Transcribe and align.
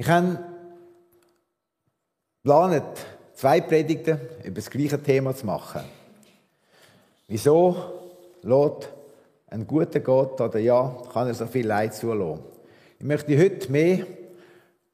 Ich 0.00 0.08
habe 0.08 0.38
geplant, 2.42 2.84
zwei 3.34 3.60
Predigten 3.60 4.18
über 4.42 4.54
das 4.54 4.70
gleiche 4.70 4.98
Thema 4.98 5.36
zu 5.36 5.44
machen. 5.44 5.82
Wieso 7.28 7.76
lässt 8.40 8.88
ein 9.48 9.66
guter 9.66 10.00
Gott 10.00 10.40
oder 10.40 10.58
ja, 10.58 10.96
kann 11.12 11.26
er 11.26 11.34
so 11.34 11.44
viel 11.44 11.66
Leid 11.66 11.94
zulassen? 11.94 12.42
Ich 12.98 13.04
möchte 13.04 13.38
heute 13.38 13.70
mehr 13.70 14.06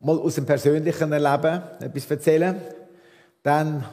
mal 0.00 0.18
aus 0.18 0.34
dem 0.34 0.44
persönlichen 0.44 1.10
Leben 1.10 1.62
etwas 1.78 2.10
erzählen. 2.10 2.60
Dann 3.44 3.84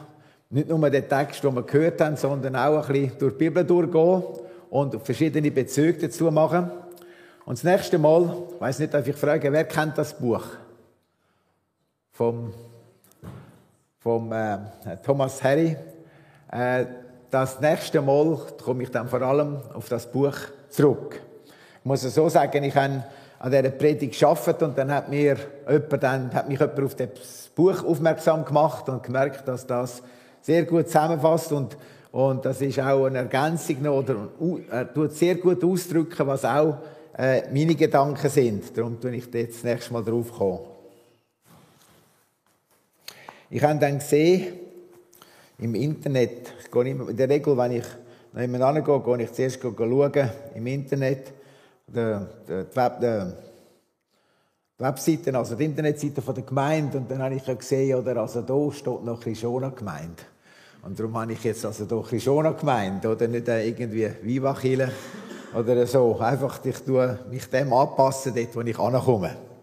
nicht 0.50 0.68
nur 0.68 0.90
den 0.90 1.08
Text, 1.08 1.44
den 1.44 1.54
wir 1.54 1.62
gehört 1.62 2.00
haben, 2.00 2.16
sondern 2.16 2.56
auch 2.56 2.88
ein 2.88 2.92
bisschen 2.92 3.18
durch 3.20 3.34
die 3.34 3.38
Bibel 3.38 3.64
durchgehen 3.64 4.24
und 4.68 5.00
verschiedene 5.06 5.52
Bezüge 5.52 6.08
dazu 6.08 6.28
machen. 6.32 6.72
Und 7.44 7.56
das 7.56 7.62
nächste 7.62 7.98
Mal, 7.98 8.36
ich 8.52 8.60
weiss 8.60 8.80
nicht, 8.80 8.92
darf 8.92 9.06
ich 9.06 9.14
fragen, 9.14 9.52
wer 9.52 9.64
kennt 9.64 9.96
das 9.96 10.12
Buch? 10.18 10.44
Vom, 12.14 12.54
vom 13.98 14.32
äh, 14.32 14.58
Thomas 15.04 15.42
Harry. 15.42 15.76
Äh, 16.50 16.86
das 17.28 17.60
nächste 17.60 18.00
Mal 18.00 18.38
komme 18.64 18.84
ich 18.84 18.90
dann 18.90 19.08
vor 19.08 19.20
allem 19.20 19.58
auf 19.74 19.88
das 19.88 20.10
Buch 20.10 20.36
zurück. 20.68 21.20
Ich 21.80 21.84
muss 21.84 22.02
so 22.02 22.28
sagen, 22.28 22.62
ich 22.62 22.76
habe 22.76 23.02
an 23.40 23.50
dieser 23.50 23.70
Predigt 23.70 24.18
gearbeitet 24.18 24.62
und 24.62 24.78
dann 24.78 24.92
hat, 24.92 25.08
mir 25.08 25.36
jemand, 25.68 26.02
dann 26.02 26.32
hat 26.32 26.48
mich 26.48 26.60
jemand 26.60 26.80
auf 26.84 26.94
das 26.94 27.50
Buch 27.52 27.84
aufmerksam 27.84 28.44
gemacht 28.44 28.88
und 28.88 29.02
gemerkt, 29.02 29.46
dass 29.48 29.66
das 29.66 30.00
sehr 30.40 30.64
gut 30.64 30.86
zusammenfasst 30.86 31.50
und, 31.50 31.76
und 32.12 32.44
das 32.44 32.60
ist 32.60 32.78
auch 32.78 33.06
eine 33.06 33.18
Ergänzung 33.18 33.82
noch, 33.82 33.98
oder 33.98 34.28
er 34.70 34.94
tut 34.94 35.12
sehr 35.12 35.34
gut 35.34 35.64
ausdrücken, 35.64 36.28
was 36.28 36.44
auch 36.44 36.76
äh, 37.18 37.42
meine 37.52 37.74
Gedanken 37.74 38.28
sind. 38.28 38.76
Darum 38.78 39.00
tue 39.00 39.16
ich 39.16 39.34
jetzt 39.34 39.56
das 39.56 39.64
nächste 39.64 39.92
Mal 39.92 40.04
drauf 40.04 40.30
kommen. 40.32 40.73
Ich 43.54 43.62
habe 43.62 43.78
dann 43.78 44.00
gesehen, 44.00 44.52
im 45.58 45.76
Internet, 45.76 46.52
in 46.74 47.16
der 47.16 47.28
Regel, 47.28 47.56
wenn 47.56 47.70
ich 47.70 47.84
nach 48.32 48.40
jemandem 48.40 48.82
gehe, 48.82 49.00
gehe 49.00 49.22
ich 49.22 49.32
zuerst 49.32 49.62
schauen, 49.62 50.30
im 50.56 50.66
Internet, 50.66 51.32
die, 51.86 52.16
die, 52.48 52.76
Web, 52.76 53.00
die 53.00 53.32
Webseiten, 54.76 55.36
also 55.36 55.54
die 55.54 55.66
Internetseite 55.66 56.20
der 56.20 56.42
Gemeinde, 56.42 56.98
und 56.98 57.08
dann 57.08 57.22
habe 57.22 57.36
ich 57.36 57.44
gesehen, 57.44 57.96
oder, 57.96 58.16
also 58.16 58.42
da 58.42 58.72
steht 58.72 59.04
noch 59.04 59.20
Krishona 59.20 59.68
Gemeinde. 59.68 60.24
Und 60.82 60.98
darum 60.98 61.16
habe 61.16 61.34
ich 61.34 61.44
jetzt 61.44 61.64
also 61.64 61.86
hier 61.86 62.02
Krishona 62.02 62.50
Gemeinde, 62.50 63.08
oder 63.08 63.28
nicht 63.28 63.46
irgendwie 63.46 64.10
Viva 64.22 64.56
oder 65.54 65.86
so. 65.86 66.18
Einfach, 66.18 66.58
ich 66.64 66.80
tue 66.80 67.20
mich 67.30 67.48
dem 67.48 67.72
anpassen, 67.72 68.34
dort, 68.34 68.56
wo 68.56 68.62
ich 68.62 68.78
ankomme. 68.80 69.53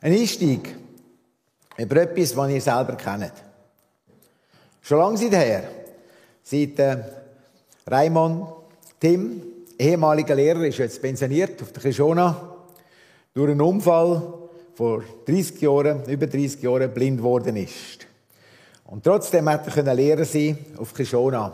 Ein 0.00 0.12
Einstieg 0.12 0.76
über 1.76 1.96
etwas, 1.96 2.36
was 2.36 2.50
ihr 2.50 2.60
selber 2.60 2.94
kennt. 2.94 3.32
Schon 4.80 4.98
lange 4.98 5.16
seither, 5.18 5.64
seit 6.42 6.78
äh, 6.78 6.98
Raimon 7.86 8.46
Tim, 9.00 9.42
ehemaliger 9.76 10.36
Lehrer, 10.36 10.64
ist 10.64 10.78
jetzt 10.78 11.02
pensioniert 11.02 11.60
auf 11.62 11.72
der 11.72 11.82
Kishona, 11.82 12.54
durch 13.34 13.50
einen 13.50 13.60
Unfall 13.60 14.34
vor 14.74 15.02
30 15.26 15.60
Jahren, 15.60 16.04
über 16.04 16.28
30 16.28 16.62
Jahren 16.62 16.94
blind 16.94 17.20
worden 17.20 17.56
ist. 17.56 18.06
Und 18.84 19.02
trotzdem 19.02 19.48
hätte 19.48 19.84
er 19.84 19.94
Lehrer 19.94 20.24
sein 20.24 20.58
auf 20.78 20.94
Kishona. 20.94 21.52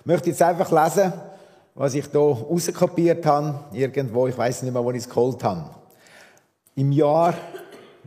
Ich 0.00 0.06
möchte 0.06 0.28
jetzt 0.28 0.42
einfach 0.42 0.70
lesen, 0.70 1.12
was 1.74 1.94
ich 1.94 2.06
hier 2.06 2.20
rauskopiert 2.20 3.24
habe, 3.24 3.58
irgendwo, 3.72 4.26
ich 4.26 4.36
weiß 4.36 4.62
nicht 4.62 4.72
mehr, 4.72 4.84
wo 4.84 4.90
ich 4.90 4.98
es 4.98 5.08
geholt 5.08 5.42
habe. 5.42 5.70
Im 6.74 6.92
Jahr 6.92 7.34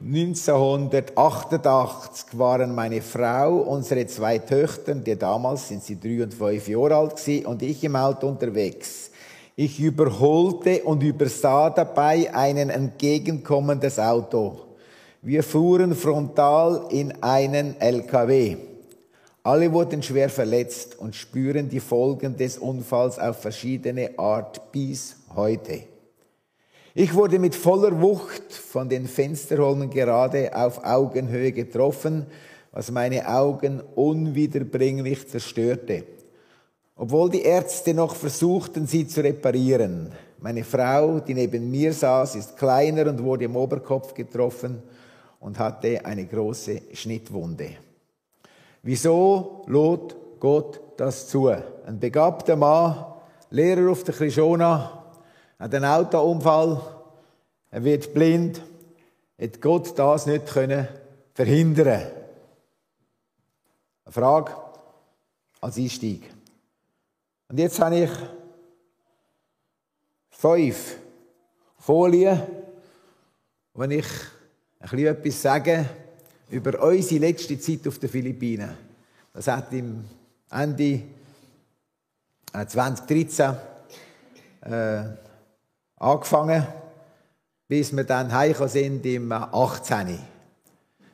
1988 0.01 2.37
waren 2.37 2.75
meine 2.75 3.01
Frau, 3.01 3.59
unsere 3.59 4.05
zwei 4.07 4.39
Töchter, 4.39 4.95
die 4.95 5.17
damals 5.17 5.67
sind 5.67 5.83
sie 5.83 5.99
drei 5.99 6.23
und 6.23 6.33
fünf 6.33 6.67
Jahre 6.67 6.95
alt 6.95 7.17
gewesen, 7.17 7.45
und 7.45 7.61
ich 7.61 7.83
im 7.83 7.95
Auto 7.95 8.27
unterwegs. 8.27 9.11
Ich 9.55 9.79
überholte 9.79 10.81
und 10.83 11.03
übersah 11.03 11.69
dabei 11.69 12.33
einen 12.33 12.71
entgegenkommendes 12.71 13.99
Auto. 13.99 14.61
Wir 15.21 15.43
fuhren 15.43 15.93
frontal 15.95 16.87
in 16.89 17.13
einen 17.21 17.79
LKW. 17.79 18.57
Alle 19.43 19.71
wurden 19.71 20.01
schwer 20.01 20.29
verletzt 20.29 20.97
und 20.99 21.15
spüren 21.15 21.69
die 21.69 21.79
Folgen 21.79 22.35
des 22.35 22.57
Unfalls 22.57 23.19
auf 23.19 23.41
verschiedene 23.41 24.17
Art 24.17 24.71
bis 24.71 25.17
heute. 25.35 25.92
Ich 26.95 27.15
wurde 27.15 27.39
mit 27.39 27.55
voller 27.55 28.01
Wucht 28.01 28.53
von 28.53 28.87
den 28.87 29.07
Fensterholmen 29.07 29.89
gerade 29.89 30.55
auf 30.55 30.83
Augenhöhe 30.85 31.51
getroffen, 31.51 32.27
was 32.71 32.91
meine 32.91 33.27
Augen 33.27 33.81
unwiederbringlich 33.95 35.27
zerstörte. 35.27 36.03
Obwohl 36.95 37.31
die 37.31 37.41
Ärzte 37.41 37.95
noch 37.95 38.13
versuchten, 38.13 38.85
sie 38.85 39.07
zu 39.07 39.23
reparieren. 39.23 40.11
Meine 40.37 40.63
Frau, 40.63 41.19
die 41.19 41.33
neben 41.33 41.71
mir 41.71 41.93
saß, 41.93 42.35
ist 42.35 42.57
kleiner 42.57 43.09
und 43.09 43.23
wurde 43.23 43.45
im 43.45 43.55
Oberkopf 43.55 44.13
getroffen 44.13 44.83
und 45.39 45.57
hatte 45.57 46.05
eine 46.05 46.27
große 46.27 46.81
Schnittwunde. 46.93 47.69
Wieso 48.83 49.63
lot 49.65 50.15
Gott 50.39 50.79
das 50.97 51.27
zu? 51.27 51.47
Ein 51.47 51.99
begabter 51.99 52.55
Mann, 52.55 53.05
Lehrer 53.49 53.89
auf 53.91 54.03
der 54.03 54.13
Krishona, 54.13 55.02
hat 55.63 55.73
einen 55.75 55.85
Autounfall, 55.85 56.81
er 57.71 57.83
wird 57.85 58.13
blind, 58.13 58.61
hat 59.39 59.61
Gott 59.61 59.97
das 59.97 60.25
nicht 60.25 60.45
können 60.47 60.89
verhindern. 61.33 62.01
Eine 64.03 64.11
Frage 64.11 64.51
als 65.61 65.77
Einstieg. 65.77 66.29
Und 67.47 67.59
jetzt 67.59 67.79
habe 67.79 67.97
ich 67.97 68.09
fünf 70.31 70.97
Folien, 71.77 72.41
wenn 73.73 73.91
ich 73.91 74.07
ein 74.81 74.89
bisschen 74.89 75.07
etwas 75.07 75.41
sage 75.41 75.85
über 76.49 76.83
unsere 76.83 77.21
letzte 77.21 77.57
Zeit 77.57 77.87
auf 77.87 77.99
den 77.99 78.09
Philippinen. 78.09 78.77
Das 79.31 79.47
hat 79.47 79.71
im 79.71 80.03
Ende 80.51 81.03
2013 82.51 83.55
äh, 84.63 85.22
angefangen, 86.03 86.67
bis 87.67 87.95
wir 87.95 88.03
dann 88.03 88.31
heimgekommen 88.31 88.69
sind 88.69 89.05
im 89.05 89.31
18. 89.31 90.19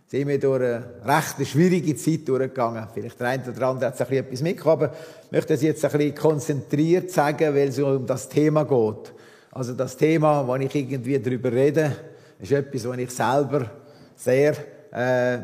Sind 0.08 0.28
wir 0.28 0.40
durch 0.40 0.62
eine 0.62 0.84
recht 1.06 1.48
schwierige 1.48 1.96
Zeit 1.96 2.28
durchgegangen. 2.28 2.88
Vielleicht 2.92 3.20
der 3.20 3.28
eine 3.28 3.44
oder 3.44 3.68
andere 3.68 3.92
hat 3.92 3.98
bisschen 3.98 4.18
etwas 4.18 4.42
mitgekommen, 4.42 4.90
ich 5.26 5.32
möchte 5.32 5.54
es 5.54 5.62
jetzt 5.62 5.86
ein 5.86 5.92
bisschen 5.92 6.16
konzentriert 6.16 7.12
sagen, 7.12 7.54
weil 7.54 7.68
es 7.68 7.78
um 7.78 8.08
das 8.08 8.28
Thema 8.28 8.64
geht. 8.66 9.14
Also 9.52 9.74
das 9.74 9.96
Thema, 9.96 10.48
wo 10.48 10.56
ich 10.56 10.74
irgendwie 10.74 11.20
darüber 11.20 11.52
rede, 11.52 11.96
ist 12.40 12.52
etwas, 12.52 12.88
wo 12.88 12.94
ich 12.94 13.12
selber 13.12 13.70
sehr, 14.16 14.56
äh, 14.92 15.40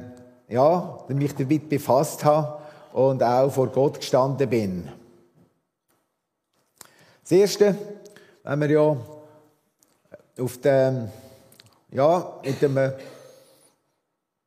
ja, 0.52 1.00
mich 1.10 1.36
damit 1.36 1.70
befasst 1.70 2.26
habe 2.26 2.64
und 2.94 3.22
auch 3.22 3.52
vor 3.52 3.68
Gott 3.68 4.00
gestanden 4.00 4.50
bin. 4.50 4.88
Das 7.22 7.32
Erste, 7.32 7.76
wenn 8.44 8.62
wir 8.62 8.70
ja 8.70 8.98
auf 10.40 10.58
dem, 10.60 11.08
ja, 11.92 12.40
mit 12.44 12.62
dem, 12.62 12.78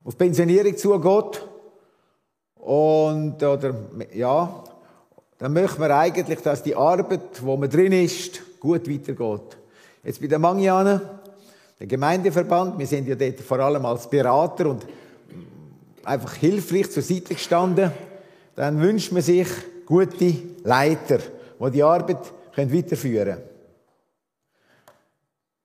auf 0.05 0.19
Pensionierung 0.19 0.77
zugeht. 0.77 1.47
Und, 2.57 3.43
oder, 3.43 3.75
ja, 4.13 4.65
dann 5.39 5.53
möchten 5.53 5.81
wir 5.81 5.97
eigentlich, 5.97 6.41
dass 6.41 6.63
die 6.63 6.75
Arbeit, 6.75 7.43
wo 7.43 7.57
man 7.57 7.71
drin 7.71 7.93
ist, 7.93 8.41
gut 8.61 8.89
weitergeht. 8.91 9.57
Jetzt 10.03 10.21
bei 10.21 10.27
den 10.27 10.41
Mangianen, 10.41 11.01
der 11.79 11.87
Gemeindeverband, 11.87 12.79
wir 12.79 12.87
sind 12.87 13.07
ja 13.07 13.15
dort 13.15 13.41
vor 13.41 13.61
allem 13.61 13.85
als 13.87 14.11
Berater 14.11 14.71
und 14.71 14.85
einfach 16.05 16.35
hilfreich 16.35 16.91
zur 16.91 17.03
Seite 17.03 17.35
gestanden, 17.35 17.93
dann 18.57 18.81
wünscht 18.81 19.13
man 19.13 19.23
sich 19.23 19.49
gute 19.87 20.35
Leiter, 20.65 21.19
die 21.61 21.71
die 21.71 21.83
Arbeit 21.83 22.33
weiterführen 22.57 23.37
können. 23.37 23.48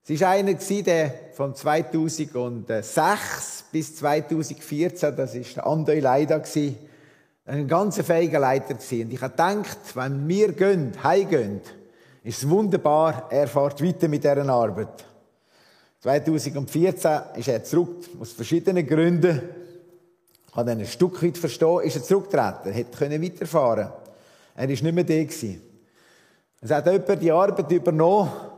Es 0.06 0.20
war 0.20 0.32
einer, 0.32 0.56
der 0.56 1.14
von 1.32 1.56
2006 1.56 3.64
bis 3.72 3.96
2014, 3.96 5.16
das 5.16 5.34
war 5.34 5.42
der 5.42 5.66
André 5.66 6.02
Leider, 6.02 6.44
ein 7.46 7.68
ganz 7.70 8.02
fähiger 8.02 8.40
Leiter 8.40 8.74
Und 8.74 9.14
ich 9.14 9.22
habe 9.22 9.32
gedacht, 9.32 9.78
wenn 9.96 10.28
wir 10.28 10.52
gehen, 10.52 10.92
heimgehen, 11.02 11.62
ist 12.22 12.44
es 12.44 12.50
wunderbar, 12.50 13.28
er 13.30 13.48
fährt 13.48 13.82
weiter 13.82 14.10
mit 14.10 14.26
dieser 14.26 14.46
Arbeit. 14.50 15.06
2014 16.02 17.22
ist 17.38 17.48
er 17.48 17.64
zurück, 17.64 18.04
aus 18.20 18.34
verschiedenen 18.34 18.86
Gründen. 18.86 19.42
Ich 20.50 20.56
habe 20.56 20.72
ein 20.72 20.86
Stück 20.86 21.24
weit 21.24 21.38
verstehen, 21.38 21.80
ist 21.80 21.96
er 21.96 22.04
zurückgetreten, 22.04 22.66
er 22.66 22.74
hätte 22.74 23.22
weiterfahren 23.22 23.86
können. 23.86 23.94
Er 24.56 24.64
war 24.64 24.68
nicht 24.68 24.84
mehr 24.84 25.04
da. 25.06 25.14
Es 26.62 26.72
hat 26.72 26.88
jemand 26.88 27.22
die 27.22 27.32
Arbeit 27.32 27.72
übernommen, 27.72 28.52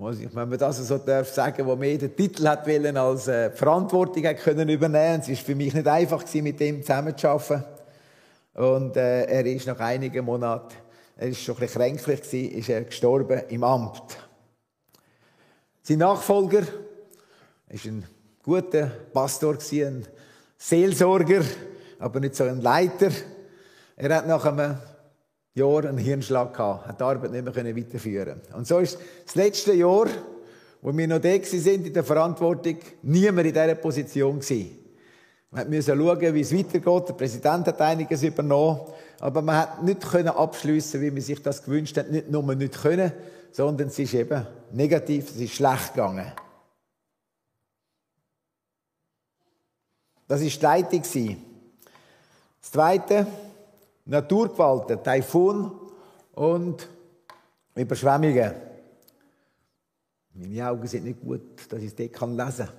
wenn 0.00 0.48
man 0.48 0.58
das 0.58 0.78
so 0.78 0.96
darf 0.96 1.28
sagen, 1.28 1.66
wo 1.66 1.76
mehr 1.76 1.98
den 1.98 2.16
Titel 2.16 2.48
hat 2.48 2.66
wollen, 2.66 2.96
als 2.96 3.28
äh, 3.28 3.50
Verantwortung 3.50 4.24
hat 4.26 4.38
können 4.38 4.68
übernehmen. 4.70 5.20
Es 5.20 5.28
ist 5.28 5.42
für 5.42 5.54
mich 5.54 5.74
nicht 5.74 5.86
einfach 5.86 6.20
gewesen, 6.20 6.42
mit 6.42 6.60
ihm 6.62 6.80
zusammenzuarbeiten. 6.80 7.64
Und 8.54 8.96
äh, 8.96 9.24
er 9.24 9.44
ist 9.44 9.66
nach 9.66 9.78
einigen 9.78 10.24
Monaten, 10.24 10.74
er 11.16 11.28
ist 11.28 11.42
schon 11.42 11.54
ein 11.56 11.60
bisschen 11.60 11.82
kränklich 11.82 12.22
gewesen, 12.22 12.58
ist 12.58 12.68
er 12.70 12.84
gestorben 12.84 13.42
im 13.48 13.62
Amt. 13.62 14.16
Sein 15.82 15.98
Nachfolger 15.98 16.62
ist 17.68 17.84
ein 17.84 18.04
guter 18.42 18.90
Pastor 19.12 19.54
gewesen, 19.54 19.98
ein 19.98 20.06
Seelsorger, 20.56 21.42
aber 21.98 22.20
nicht 22.20 22.36
so 22.36 22.44
ein 22.44 22.62
Leiter. 22.62 23.10
Er 23.96 24.16
hat 24.16 24.26
nach 24.26 24.46
einem 24.46 24.78
Jahr 25.54 25.84
einen 25.84 25.98
Hirnschlag 25.98 26.54
gehabt, 26.54 26.86
hat 26.86 27.00
die 27.00 27.04
Arbeit 27.04 27.32
nicht 27.32 27.44
mehr 27.44 27.76
weiterführen 27.76 28.40
Und 28.54 28.66
so 28.66 28.78
ist 28.78 28.98
das 29.24 29.34
letzte 29.34 29.72
Jahr, 29.72 30.06
wo 30.82 30.96
wir 30.96 31.08
noch 31.08 31.20
da 31.20 31.42
sind 31.42 31.86
in 31.86 31.92
der 31.92 32.04
Verantwortung, 32.04 32.78
niemand 33.02 33.46
in 33.46 33.52
dieser 33.52 33.74
Position 33.74 34.38
gewesen. 34.38 34.78
Man 35.50 35.68
musste 35.68 35.96
schauen, 35.96 36.34
wie 36.34 36.40
es 36.40 36.56
weitergeht. 36.56 37.08
Der 37.08 37.14
Präsident 37.14 37.66
hat 37.66 37.80
einiges 37.80 38.22
übernommen. 38.22 38.80
Aber 39.18 39.42
man 39.42 39.56
hat 39.56 39.82
nicht 39.82 40.14
abschliessen, 40.14 41.00
wie 41.00 41.10
man 41.10 41.20
sich 41.20 41.42
das 41.42 41.64
gewünscht 41.64 41.96
hat. 41.96 42.10
Nicht 42.10 42.30
nur 42.30 42.42
nicht 42.54 42.80
können, 42.80 43.12
sondern 43.50 43.88
es 43.88 43.98
ist 43.98 44.14
eben 44.14 44.46
negativ, 44.72 45.30
es 45.30 45.40
ist 45.40 45.54
schlecht 45.54 45.94
gegangen. 45.94 46.32
Das 50.28 50.40
war 50.40 50.48
die 50.48 50.58
Leitung. 50.60 51.02
Das 52.60 52.70
Zweite, 52.70 53.26
Naturgewalten, 54.04 55.02
Taifun 55.02 55.72
und 56.34 56.88
Überschwemmungen. 57.74 58.54
Meine 60.34 60.68
Augen 60.68 60.86
sind 60.86 61.04
nicht 61.04 61.20
gut, 61.20 61.42
dass 61.68 61.80
ich 61.80 61.86
es 61.86 61.96
dort 61.96 62.30
lesen 62.30 62.66
kann. 62.66 62.74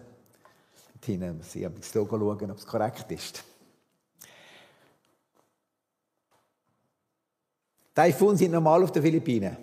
Hinten, 1.03 1.41
haben 1.65 1.75
das 1.77 1.93
Logo 1.93 2.17
schauen, 2.17 2.51
ob 2.51 2.57
es 2.57 2.65
korrekt 2.65 3.11
ist. 3.11 3.43
Taifun 7.93 8.37
sind 8.37 8.51
normal 8.51 8.83
auf 8.83 8.91
den 8.91 9.01
Philippinen. 9.01 9.57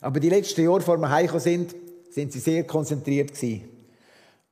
Aber 0.00 0.18
die 0.18 0.30
letzten 0.30 0.64
Jahre, 0.64 0.80
vor 0.80 0.98
wir 0.98 1.10
heimgekommen 1.10 1.42
sind, 1.42 1.74
sind 2.10 2.32
sie 2.32 2.38
sehr 2.38 2.64
konzentriert 2.64 3.32
gewesen. 3.32 3.68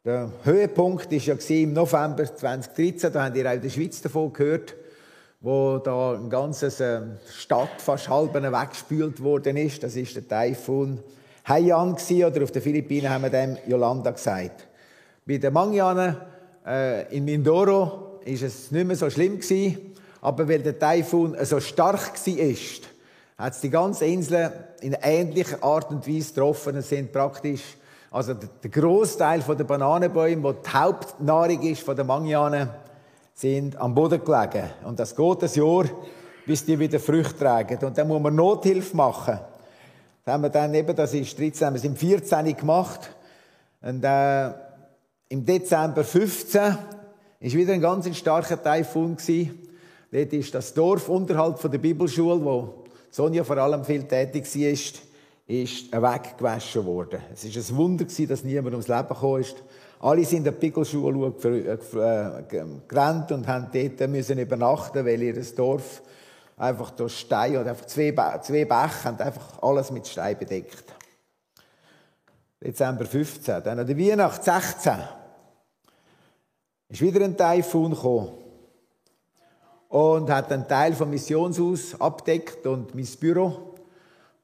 Der 0.05 0.33
Höhepunkt 0.45 1.11
war 1.11 1.19
ja 1.19 1.63
im 1.63 1.73
November 1.73 2.25
2013, 2.25 3.13
da 3.13 3.25
haben 3.25 3.35
ihr 3.35 3.49
auch 3.49 3.55
in 3.55 3.63
der 3.63 3.69
Schweiz 3.69 4.01
davon 4.01 4.33
gehört, 4.33 4.75
wo 5.41 5.79
da 5.79 6.15
ein 6.15 6.29
ganzes 6.29 6.81
äh, 6.81 7.01
Stadt 7.35 7.81
fast 7.81 8.09
halb 8.09 8.35
weggespült 8.35 9.23
worden 9.23 9.57
ist. 9.57 9.83
Das 9.83 9.97
ist 9.97 10.15
der 10.15 10.29
Taifun 10.29 11.01
Haiyan 11.49 11.95
oder 11.95 12.43
auf 12.43 12.53
den 12.53 12.63
Philippinen 12.63 13.11
haben 13.11 13.23
wir 13.23 13.31
dem 13.31 13.57
Yolanda 13.67 14.11
gesagt. 14.11 14.67
Bei 15.27 15.39
den 15.39 15.53
Mangianen 15.53 16.17
äh, 16.67 17.17
in 17.17 17.25
Mindoro 17.25 18.21
ist 18.25 18.43
es 18.43 18.71
nicht 18.71 18.87
mehr 18.87 18.97
so 18.97 19.09
schlimm 19.09 19.41
gewesen, 19.41 19.95
aber 20.21 20.47
weil 20.47 20.61
der 20.61 20.79
Taifun 20.79 21.35
so 21.43 21.59
stark 21.59 22.15
war, 22.15 22.55
hat 23.39 23.55
es 23.55 23.61
die 23.61 23.71
ganze 23.71 24.05
Insel 24.05 24.53
in 24.83 24.95
ähnlicher 25.01 25.65
Art 25.65 25.91
und 25.91 26.07
Weise 26.07 26.35
getroffen. 26.35 26.77
Es 26.77 26.91
sind 26.91 27.11
praktisch 27.11 27.63
also 28.11 28.35
der 28.35 28.71
Großteil 28.71 29.41
der 29.41 29.65
Bananenbäume, 29.65 30.43
wo 30.43 30.53
die 30.53 30.69
Hauptnahrung 30.69 31.63
ist 31.63 31.83
von 31.83 31.97
den 31.97 32.07
Mangianen, 32.07 32.69
sind 33.41 33.75
am 33.81 33.95
Boden 33.95 34.23
gelegen. 34.23 34.69
Und 34.85 34.99
das 34.99 35.17
geht 35.17 35.43
ein 35.43 35.51
Jahr, 35.55 35.85
bis 36.45 36.63
die 36.63 36.79
wieder 36.79 37.01
Früchte 37.01 37.39
tragen. 37.39 37.83
Und 37.83 37.97
dann 37.97 38.07
muss 38.07 38.21
man 38.21 38.35
Nothilfe 38.35 38.95
machen. 38.95 39.41
Das 40.23 40.35
haben 40.35 40.43
wir 40.43 40.51
dann 40.51 40.75
eben, 40.75 40.95
das 40.95 41.15
ist 41.15 41.39
13, 41.39 41.67
haben 41.67 41.75
wir 41.75 41.85
im 41.85 41.97
14 41.97 42.55
gemacht. 42.55 43.11
Und 43.81 44.05
äh, 44.05 44.51
im 45.31 45.47
Dezember 45.47 46.05
15 46.05 46.61
war 46.61 46.79
wieder 47.41 47.73
ein 47.73 47.81
ganz 47.81 48.15
starker 48.15 48.63
Taifun 48.63 49.17
gewesen. 49.17 49.59
Dort 50.13 50.33
ist 50.35 50.55
das 50.55 50.75
Dorf 50.75 51.09
unterhalb 51.09 51.59
der 51.63 51.79
Bibelschule, 51.79 52.45
wo 52.45 52.85
Sonja 53.11 53.43
vor 53.43 53.57
allem 53.57 53.85
viel 53.85 54.03
tätig 54.03 54.45
war, 54.55 54.71
ist 55.47 55.93
weggewaschen 55.93 56.85
worden. 56.85 57.21
Es 57.33 57.45
war 57.45 57.63
ein 57.63 57.77
Wunder 57.79 58.05
dass 58.05 58.45
niemand 58.45 58.75
ums 58.75 58.89
Leben 58.89 59.09
gekommen 59.09 59.41
ist. 59.41 59.57
Alle 60.01 60.25
sind 60.25 60.39
in 60.39 60.45
der 60.45 60.53
Pickelschule 60.53 61.33
äh, 61.45 61.73
äh, 61.75 62.65
gerannt 62.89 63.33
und 63.33 63.47
haben 63.47 63.69
dort 63.71 64.11
müssen 64.11 64.39
übernachten, 64.39 65.05
weil 65.05 65.23
ihr 65.23 65.55
Dorf 65.55 66.03
einfach 66.57 66.91
durch 66.93 67.19
Stein 67.19 67.59
oder 67.59 67.71
einfach 67.71 67.85
zwei, 67.87 68.13
zwei 68.41 68.65
Bäche 68.65 69.05
haben 69.05 69.19
einfach 69.19 69.63
alles 69.63 69.91
mit 69.91 70.09
Stein 70.09 70.39
bedeckt. 70.39 70.85
Dezember 72.63 73.05
15. 73.05 73.63
Dann 73.63 73.79
an 73.79 73.87
der 73.87 73.99
Weihnacht 73.99 74.43
16 74.43 74.95
ist 76.89 77.03
wieder 77.03 77.23
ein 77.23 77.37
Taifun 77.37 77.91
gekommen 77.93 78.31
und 79.91 80.31
hat 80.31 80.51
einen 80.51 80.67
Teil 80.67 80.95
vom 80.95 81.11
Missionshaus 81.11 82.01
abdeckt 82.01 82.67
und 82.67 82.95
mein 82.95 83.09
Büro 83.21 83.71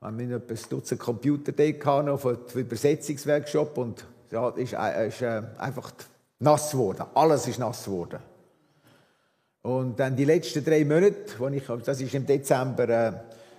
wir 0.00 0.08
haben 0.08 0.20
etwa 0.20 0.55
ein 0.55 0.61
Dutzend 0.69 1.00
Computer 1.00 1.53
da 1.53 2.17
für 2.19 2.38
Übersetzungsworkshop 2.55 3.79
und 3.79 4.05
ja, 4.31 4.49
ist, 4.50 4.73
äh, 4.73 5.08
ist 5.08 5.23
äh, 5.23 5.43
einfach 5.58 5.93
nass 6.38 6.70
geworden. 6.70 7.05
Alles 7.14 7.46
ist 7.49 7.58
nass 7.58 7.84
geworden. 7.84 8.19
Und 9.62 9.99
dann 9.99 10.14
die 10.14 10.25
letzten 10.25 10.64
drei 10.64 10.84
Monate, 10.84 11.34
wo 11.38 11.49
ich, 11.49 11.64
das 11.84 12.00
war 12.00 12.14
im 12.14 12.26
Dezember 12.26 12.88
äh, 12.88 13.12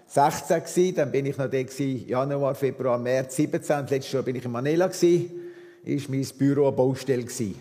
16 0.07 0.59
gewesen, 0.61 0.95
dann 0.95 1.11
bin 1.11 1.25
ich 1.25 1.37
noch 1.37 1.49
da 1.49 1.61
gewesen, 1.61 2.07
Januar, 2.07 2.55
Februar, 2.55 2.97
März 2.97 3.35
17. 3.35 3.79
Und 3.79 3.89
letztes 3.89 4.13
Jahr 4.13 4.23
bin 4.23 4.37
ich 4.37 4.45
in 4.45 4.51
Manila 4.51 4.87
gewesen, 4.87 5.31
ist 5.83 6.09
mein 6.09 6.25
Büro 6.37 6.67
eine 6.67 6.75
Baustelle 6.75 7.23
gewesen. 7.23 7.59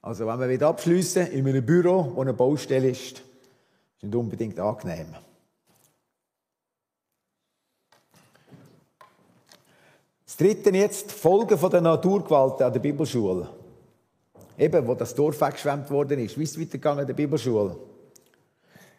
Also 0.00 0.26
wenn 0.26 0.38
man 0.38 0.62
abschliessen 0.62 1.26
in 1.26 1.46
einem 1.46 1.64
Büro, 1.64 2.12
wo 2.14 2.22
eine 2.22 2.32
Baustelle 2.32 2.90
ist, 2.90 3.18
ist 3.18 4.02
nicht 4.02 4.14
unbedingt 4.14 4.58
angenehm. 4.58 5.14
Das 10.28 10.36
dritte 10.36 10.68
jetzt, 10.68 11.10
Folgen 11.10 11.58
der 11.70 11.80
Naturgewalt 11.80 12.60
an 12.60 12.70
der 12.70 12.80
Bibelschule. 12.80 13.48
Eben, 14.58 14.86
wo 14.86 14.94
das 14.94 15.14
Dorf 15.14 15.40
weggeschwemmt 15.40 15.90
worden 15.90 16.18
ist. 16.18 16.38
Wie 16.38 16.42
ist 16.42 16.50
es 16.50 16.60
weitergegangen 16.60 17.00
an 17.00 17.06
der 17.06 17.14
Bibelschule? 17.14 17.74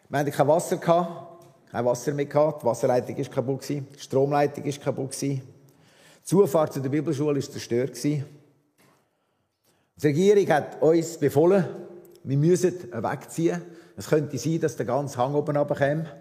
Wir 0.08 0.18
hatten 0.18 0.32
kein 0.32 0.48
Wasser, 0.48 0.76
kein 0.76 1.84
Wasser 1.84 2.14
mehr 2.14 2.24
gehabt. 2.24 2.62
Die 2.62 2.66
Wasserleitung 2.66 3.16
war 3.16 3.24
kaputt, 3.26 3.68
die 3.68 3.84
Stromleitung 3.96 4.64
war 4.64 4.72
kaputt. 4.72 5.22
Die 5.22 5.40
Zufahrt 6.24 6.72
zu 6.72 6.80
der 6.80 6.88
Bibelschule 6.88 7.40
war 7.40 7.48
zerstört. 7.48 8.02
Die 8.02 8.24
Regierung 10.02 10.48
hat 10.48 10.82
uns 10.82 11.16
befohlen, 11.16 11.64
wir 12.24 12.36
müssen 12.36 12.74
wegziehen. 12.92 13.62
Es 13.96 14.08
könnte 14.08 14.36
sein, 14.36 14.60
dass 14.60 14.74
der 14.74 14.86
ganze 14.86 15.16
Hang 15.16 15.36
oben 15.36 15.56
runterkommt. 15.56 16.12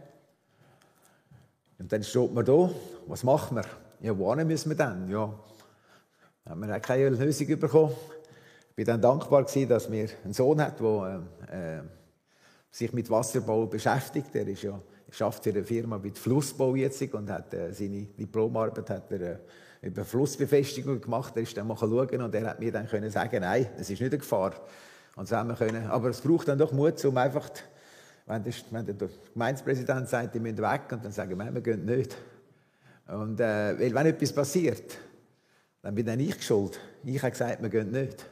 Und 1.80 1.92
dann 1.92 2.04
steht 2.04 2.32
man 2.32 2.46
da, 2.46 2.70
was 3.08 3.24
machen 3.24 3.58
wir? 3.58 3.89
Ja, 4.02 4.18
wohin 4.18 4.48
müssen 4.48 4.70
wir 4.70 4.78
dann? 4.78 5.10
Ja, 5.10 5.34
haben 6.48 6.68
wir 6.68 6.76
auch 6.76 6.82
keine 6.82 7.10
Lösung 7.10 7.60
bekommen. 7.60 7.94
Ich 8.76 8.88
war 8.88 8.94
dann 8.94 9.02
dankbar 9.02 9.44
dass 9.44 9.92
wir 9.92 10.10
einen 10.24 10.34
Sohn 10.34 10.62
hat, 10.62 10.80
der 10.80 11.22
äh, 11.52 11.82
sich 12.72 12.94
mit 12.94 13.10
Wasserbau 13.10 13.66
beschäftigt. 13.66 14.34
Er 14.34 14.48
ist 14.48 14.64
ja, 14.64 14.80
schafft 15.12 15.44
für 15.44 15.50
eine 15.50 15.64
Firma 15.64 15.98
mit 15.98 16.18
Flussbau 16.18 16.76
jetzt 16.76 17.02
und 17.14 17.30
hat 17.30 17.54
äh, 17.54 17.74
seine 17.74 18.06
Diplomarbeit 18.06 18.90
hat 18.90 19.12
er, 19.12 19.22
äh, 19.22 19.38
über 19.82 20.06
Flussbefestigung 20.06 21.02
gemacht. 21.02 21.34
Er 21.36 21.44
ist 21.44 21.58
dann 21.58 21.68
mal 21.68 21.76
und 22.22 22.34
er 22.34 22.50
hat 22.50 22.60
mir 22.60 22.72
dann 22.72 22.88
können 22.88 23.12
sagen, 23.12 23.42
nein, 23.42 23.68
es 23.76 23.90
ist 23.90 24.00
nicht 24.00 24.04
eine 24.04 24.18
Gefahr. 24.18 24.54
Und 25.16 25.28
so 25.28 25.36
haben 25.36 25.50
wir 25.50 25.56
können. 25.56 25.88
Aber 25.88 26.10
es 26.10 26.22
braucht 26.22 26.48
dann 26.48 26.58
doch 26.58 26.72
Mut, 26.72 27.04
um 27.04 27.18
einfach, 27.18 27.50
wenn 28.26 28.44
der, 28.44 28.54
wenn 28.72 28.86
der 28.86 29.10
Gemeindepräsident 29.34 30.08
sagt, 30.08 30.36
die 30.36 30.40
müssen 30.40 30.60
weg, 30.60 30.82
und 30.92 31.04
dann 31.04 31.12
sagen 31.12 31.38
wir, 31.38 31.54
wir 31.54 31.62
gehen 31.62 31.86
nicht. 31.86 32.16
Und 33.12 33.40
äh, 33.40 33.80
weil 33.80 33.94
wenn 33.94 34.06
etwas 34.06 34.32
passiert, 34.32 34.98
dann 35.82 35.96
bin 35.96 36.06
dann 36.06 36.20
ich 36.20 36.42
schuld. 36.44 36.80
Ich 37.04 37.22
habe 37.22 37.32
gesagt, 37.32 37.62
wir 37.62 37.70
gehen 37.70 37.92
nicht. 37.92 38.26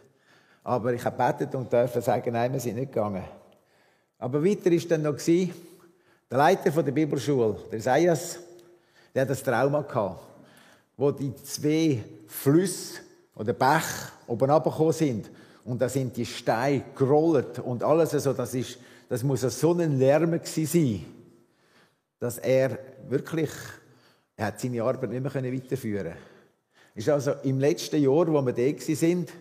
Aber 0.64 0.94
ich 0.94 1.04
habe 1.04 1.18
gebetet 1.18 1.56
und 1.56 1.72
durfte 1.72 2.02
sagen, 2.02 2.34
nein, 2.34 2.52
wir 2.52 2.60
sind 2.60 2.76
nicht 2.76 2.92
gegangen. 2.92 3.24
Aber 4.20 4.44
weiter 4.44 4.72
ist 4.72 4.90
dann 4.92 5.04
noch 5.04 5.18
der 5.18 6.38
Leiter 6.38 6.72
von 6.72 6.84
der 6.84 6.92
Bibelschule, 6.92 7.58
der 7.72 7.80
Isaias, 7.80 8.40
der 9.16 9.22
hat 9.22 9.30
das 9.30 9.42
Trauma 9.42 9.82
gehabt, 9.82 10.20
wo 10.98 11.12
die 11.12 11.34
zwei 11.36 12.04
Flüsse 12.28 13.00
oder 13.36 13.54
Bäche 13.54 14.12
oben 14.28 14.50
runtergekommen 14.50 14.94
sind 14.94 15.32
und 15.64 15.82
da 15.82 15.88
sind 15.88 16.18
die 16.18 16.26
Steine 16.26 16.84
gerollt 16.96 17.60
und 17.60 17.82
alles 17.84 18.12
so, 18.12 18.34
das 18.34 18.54
ist, 18.54 18.78
das 19.08 19.24
muss 19.24 19.42
so 19.42 19.74
ein 19.74 19.98
Lärm 19.98 20.32
gewesen 20.32 20.66
sein, 20.66 21.06
dass 22.20 22.40
er 22.40 22.78
wirklich 23.08 23.52
er 24.38 24.46
hat 24.46 24.60
seine 24.60 24.84
Arbeit 24.84 25.10
nicht 25.10 25.34
mehr 25.34 25.54
weiterführen 25.54 26.14
Ist 26.94 27.10
also 27.10 27.32
im 27.44 27.60
letzten 27.60 28.02
Jahr, 28.02 28.28
wo 28.28 28.42
wir 28.46 28.54
da 28.54 28.80
sind, 28.80 29.34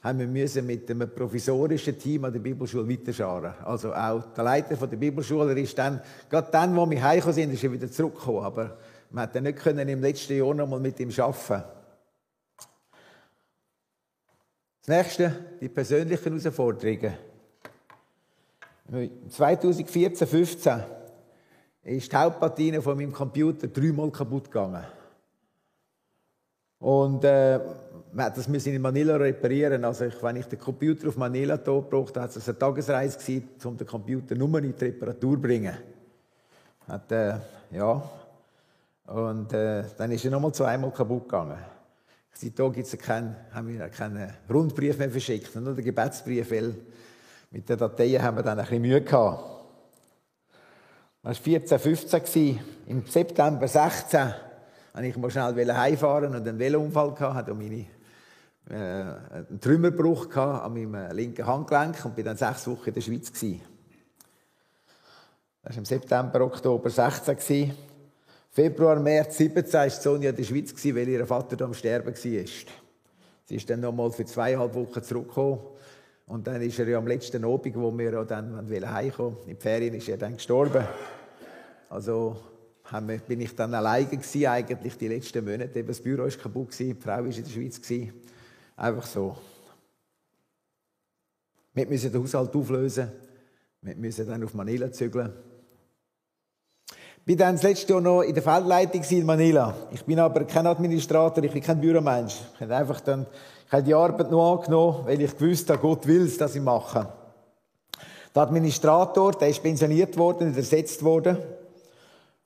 haben 0.00 0.32
wir 0.32 0.62
mit 0.62 0.88
einem 0.88 1.12
provisorischen 1.12 1.98
Team 1.98 2.24
an 2.24 2.32
der 2.32 2.38
Bibelschule 2.38 2.88
weiterschauen. 2.88 3.52
Also 3.64 3.92
auch 3.92 4.32
der 4.32 4.44
Leiter 4.44 4.86
der 4.86 4.96
Bibelschule 4.96 5.60
ist 5.60 5.76
dann, 5.76 6.00
gerade 6.30 6.52
dann, 6.52 6.76
wo 6.76 6.88
wir 6.88 7.02
heimgekommen 7.02 7.34
sind, 7.34 7.52
ist 7.52 7.64
er 7.64 7.72
wieder 7.72 7.90
zurückgekommen. 7.90 8.44
Aber 8.44 8.78
wir 9.10 9.26
konnten 9.26 9.42
nicht 9.42 9.58
können 9.58 9.88
im 9.88 10.00
letzten 10.00 10.38
Jahr 10.38 10.54
noch 10.54 10.68
mal 10.68 10.78
mit 10.78 11.00
ihm 11.00 11.10
arbeiten. 11.18 11.64
Das 14.86 14.96
nächste, 14.96 15.34
die 15.60 15.68
persönlichen 15.68 16.38
Herausforderungen. 16.38 17.14
2014, 19.28 20.26
15 20.28 20.97
ist 21.96 22.12
die 22.12 22.16
Hauptplatine 22.16 22.82
von 22.82 22.96
meinem 22.96 23.12
Computer 23.12 23.66
dreimal 23.66 24.10
kaputt 24.10 24.44
gegangen. 24.44 24.84
Und 26.80 27.24
äh, 27.24 27.58
das 28.14 28.46
müssen 28.46 28.74
in 28.74 28.82
Manila 28.82 29.16
reparieren. 29.16 29.84
Also 29.84 30.04
ich, 30.04 30.22
wenn 30.22 30.36
ich 30.36 30.46
den 30.46 30.58
Computer 30.58 31.08
auf 31.08 31.16
Manila 31.16 31.56
tot 31.56 31.90
brauchte, 31.90 32.20
hat 32.20 32.34
es 32.36 32.48
eine 32.48 32.58
Tagesreise 32.58 33.18
gewesen, 33.18 33.48
um 33.64 33.76
den 33.76 33.86
Computer 33.86 34.34
nur 34.34 34.58
in 34.58 34.74
die 34.76 34.84
Reparatur 34.84 35.34
zu 35.34 35.40
bringen. 35.40 35.76
Hat, 36.86 37.10
äh, 37.10 37.34
ja. 37.72 38.02
Und 39.06 39.52
äh, 39.52 39.84
dann 39.96 40.12
ist 40.12 40.24
er 40.24 40.30
nochmal 40.30 40.52
zweimal 40.52 40.90
kaputt 40.92 41.24
gegangen. 41.24 41.58
Seitdem 42.32 42.72
gibt's 42.72 42.96
keinen, 42.98 43.34
haben 43.52 43.68
wir 43.68 43.88
keinen 43.88 44.32
Rundbrief 44.48 44.96
mehr 44.98 45.10
verschickt, 45.10 45.56
nur 45.56 45.74
den 45.74 45.84
Gebetsbrief, 45.84 46.50
weil 46.52 46.74
mit 47.50 47.68
den 47.68 47.78
Dateien 47.78 48.22
haben 48.22 48.36
wir 48.36 48.44
dann 48.44 48.58
ein 48.58 48.64
bisschen 48.64 48.82
Mühe 48.82 49.00
gehabt. 49.00 49.57
War 51.22 51.34
14, 51.34 51.78
15 51.78 52.60
Im 52.86 53.04
September 53.06 53.66
16 53.66 54.34
wollte 54.92 55.08
ich 55.08 55.16
mal 55.16 55.30
schnell 55.30 55.72
heimfahren 55.72 56.34
und 56.34 56.48
einen 56.48 56.58
Velounfall 56.58 57.18
hatte 57.34 57.54
meine 57.54 57.86
äh, 58.70 58.74
einen 58.74 59.60
Trümmerbruch 59.60 60.34
an 60.36 60.72
meinem 60.72 61.16
linken 61.16 61.46
Handgelenk 61.46 62.04
und 62.04 62.14
bin 62.14 62.24
dann 62.24 62.36
sechs 62.36 62.66
Wochen 62.66 62.88
in 62.88 62.94
der 62.94 63.00
Schweiz 63.00 63.32
gewesen. 63.32 63.62
Das 65.62 65.72
war 65.72 65.78
im 65.78 65.84
September, 65.84 66.40
Oktober 66.42 66.90
16 66.90 67.74
Februar, 68.50 68.96
März 69.00 69.38
17 69.38 69.72
war 69.72 69.90
Sonja 69.90 70.30
in 70.30 70.36
der 70.36 70.44
Schweiz, 70.44 70.72
weil 70.84 71.08
ihr 71.08 71.26
Vater 71.26 71.64
am 71.64 71.74
Sterben 71.74 72.14
war. 72.14 72.14
Sie 73.44 73.56
ist 73.56 73.70
dann 73.70 73.80
noch 73.80 73.92
mal 73.92 74.10
für 74.10 74.24
zweieinhalb 74.24 74.74
Wochen 74.74 75.02
zurückgekommen. 75.02 75.60
Und 76.28 76.46
dann 76.46 76.60
ist 76.60 76.78
er 76.78 76.86
ja 76.88 76.98
am 76.98 77.06
letzten 77.06 77.42
Abend, 77.44 77.74
wo 77.74 77.96
wir 77.96 78.24
dann 78.24 78.68
heimkommen 78.70 79.38
in 79.46 79.56
die 79.56 79.60
Ferien, 79.60 79.94
ist 79.94 80.08
er 80.08 80.18
dann 80.18 80.34
gestorben. 80.34 80.84
Also 81.88 82.36
bin 83.26 83.40
ich 83.40 83.54
dann 83.54 83.74
alleine 83.74 84.06
gewesen, 84.06 84.46
eigentlich 84.46 84.96
die 84.96 85.08
letzten 85.08 85.44
Monate. 85.44 85.82
das 85.84 86.00
Büro 86.00 86.22
war 86.22 86.30
kaputt, 86.30 86.78
die 86.78 86.94
Frau 86.94 87.12
war 87.12 87.24
in 87.24 87.32
der 87.32 87.50
Schweiz. 87.50 87.80
Einfach 88.76 89.06
so. 89.06 89.36
Wir 91.72 91.86
müssen 91.86 92.12
den 92.12 92.22
Haushalt 92.22 92.54
auflösen. 92.54 93.10
Wir 93.80 93.96
müssen 93.96 94.26
dann 94.26 94.44
auf 94.44 94.52
Manila 94.54 94.92
zügeln. 94.92 95.32
Ich 97.24 97.38
war 97.38 97.46
dann 97.46 97.56
das 97.56 97.62
letzte 97.62 97.92
Jahr 97.92 98.00
noch 98.00 98.22
in 98.22 98.34
der 98.34 98.42
Feldleitung 98.42 99.02
in 99.02 99.26
Manila. 99.26 99.74
Ich 99.92 100.02
bin 100.04 100.18
aber 100.18 100.44
kein 100.44 100.66
Administrator, 100.66 101.44
ich 101.44 101.52
bin 101.52 101.62
kein 101.62 101.80
Büromensch. 101.80 102.36
Ich 102.54 102.60
habe 102.62 102.76
einfach 102.76 103.00
dann, 103.00 103.26
ich 103.68 103.72
habe 103.72 103.82
die 103.82 103.94
Arbeit 103.94 104.30
nur 104.30 104.42
angenommen, 104.42 105.04
weil 105.04 105.20
ich 105.20 105.36
gewusst 105.36 105.68
habe, 105.68 105.78
Gott 105.78 106.06
will 106.06 106.24
es, 106.24 106.38
dass 106.38 106.54
ich 106.54 106.62
mache. 106.62 107.06
Der 108.34 108.42
Administrator, 108.42 109.32
der 109.32 109.50
ist 109.50 109.62
pensioniert 109.62 110.16
worden, 110.16 110.56
ersetzt 110.56 111.04
worden. 111.04 111.36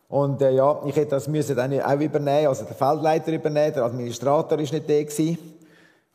Und 0.08 0.42
äh, 0.42 0.50
ja, 0.50 0.82
ich 0.84 0.96
hätte 0.96 1.10
das 1.10 1.28
müssen 1.28 1.54
dann 1.54 1.80
auch 1.80 2.00
übernehmen, 2.00 2.48
also 2.48 2.64
der 2.64 2.74
Feldleiter 2.74 3.32
übernehmen, 3.32 3.72
der 3.72 3.84
Administrator 3.84 4.58
ist 4.58 4.72
nicht 4.72 4.88
der 4.88 5.04
gewesen. 5.04 5.38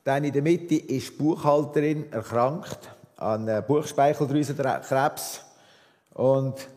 Dann 0.04 0.26
in 0.26 0.34
der 0.34 0.42
Mitte 0.42 0.76
ist 0.76 1.12
die 1.12 1.16
Buchhalterin 1.24 2.12
erkrankt 2.12 2.80
an 3.16 3.48
äh, 3.48 3.64
Buchspeicheldrüsenkrebs. 3.66 5.40
Und 6.16 6.68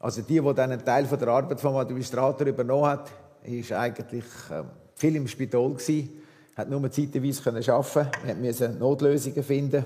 also 0.00 0.22
die, 0.22 0.40
die 0.40 0.54
dann 0.54 0.72
einen 0.72 0.82
Teil 0.82 1.04
von 1.04 1.18
der 1.18 1.28
Arbeit 1.28 1.60
vom 1.60 1.76
Administrator 1.76 2.46
übernommen 2.46 2.86
hat, 2.86 3.10
ist 3.42 3.72
eigentlich 3.72 4.24
äh, 4.50 4.62
viel 4.94 5.16
im 5.16 5.28
Spital 5.28 5.68
gewesen, 5.68 6.23
hat 6.56 6.70
nur 6.70 6.90
zeitweise 6.90 7.42
können 7.42 7.68
arbeiten, 7.68 8.10
wir 8.24 8.34
mussten 8.34 8.78
Notlösungen 8.78 9.42
finden. 9.42 9.84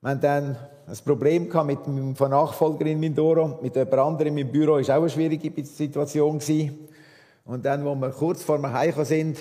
Wir 0.00 0.10
hatten 0.10 0.20
dann 0.20 0.56
ein 0.86 0.96
Problem 1.04 1.44
mit 1.44 1.86
meinem 1.86 2.14
Nachfolger 2.14 2.86
in 2.86 2.98
Mindoro, 2.98 3.58
mit 3.62 3.76
jemand 3.76 3.94
anderem 3.94 4.34
meinem 4.34 4.50
Büro, 4.50 4.78
ist 4.78 4.90
auch 4.90 4.96
eine 4.96 5.10
schwierige 5.10 5.64
Situation. 5.64 6.40
Und 7.44 7.64
dann, 7.64 7.84
wo 7.84 7.94
wir 7.94 8.10
kurz 8.10 8.42
vor 8.42 8.56
dem 8.56 8.72
Heimkommen 8.72 9.06
sind, 9.06 9.38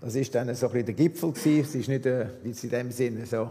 das 0.00 0.14
ist 0.14 0.34
dann 0.34 0.54
so 0.54 0.66
ein 0.66 0.72
bisschen 0.72 0.86
der 0.86 0.94
Gipfel. 0.94 1.32
Es 1.60 1.74
ist 1.74 1.88
nicht, 1.88 2.06
äh, 2.06 2.26
in 2.44 2.70
dem 2.70 2.90
Sinne 2.90 3.26
so 3.26 3.50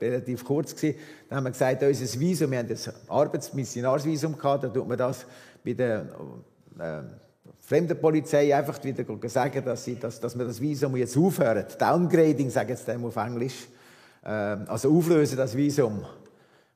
relativ 0.00 0.44
kurz. 0.44 0.74
Dann 0.74 0.94
haben 1.30 1.44
wir 1.44 1.50
gesagt, 1.50 1.82
unser 1.82 2.20
Visum, 2.20 2.50
wir 2.50 2.58
haben 2.58 2.68
das 2.68 2.90
Arbeitsmissionarsvisum 3.08 4.36
gehabt, 4.36 4.64
da 4.64 4.68
tut 4.68 4.88
man 4.88 4.96
das 4.98 5.26
bei 5.64 5.74
der 5.74 6.06
äh, 6.78 7.02
Fremdenpolizei 7.66 8.56
einfach 8.56 8.82
wieder 8.84 9.04
sagen, 9.28 9.64
dass, 9.64 9.84
sie, 9.84 9.98
dass, 9.98 10.20
dass 10.20 10.38
wir 10.38 10.44
das 10.44 10.60
Visum 10.60 10.94
jetzt 10.96 11.16
aufhören. 11.16 11.64
Downgrading, 11.76 12.48
sagen 12.48 12.68
jetzt 12.68 12.86
dem 12.86 13.04
auf 13.04 13.16
Englisch. 13.16 13.66
Äh, 14.24 14.28
also 14.28 14.96
auflösen 14.96 15.36
das 15.36 15.56
Visum. 15.56 16.04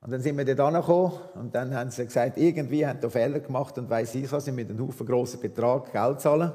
Und 0.03 0.11
dann 0.11 0.21
sind 0.21 0.37
wir 0.37 0.45
da 0.55 0.71
gekommen 0.71 1.13
und 1.35 1.55
dann 1.55 1.75
haben 1.75 1.91
sie 1.91 2.07
gesagt, 2.07 2.39
irgendwie 2.39 2.85
haben 2.85 2.99
da 3.01 3.09
Fehler 3.09 3.39
gemacht 3.39 3.79
und 3.79 3.89
weiss 3.89 4.15
ich 4.17 4.33
was, 4.33 4.47
sie 4.47 4.53
mit 4.53 4.69
einem 4.69 4.85
Haufen 4.85 5.07
grossen 5.07 5.41
Betrag 5.41 5.93
Geld 5.93 6.21
zahlen. 6.21 6.53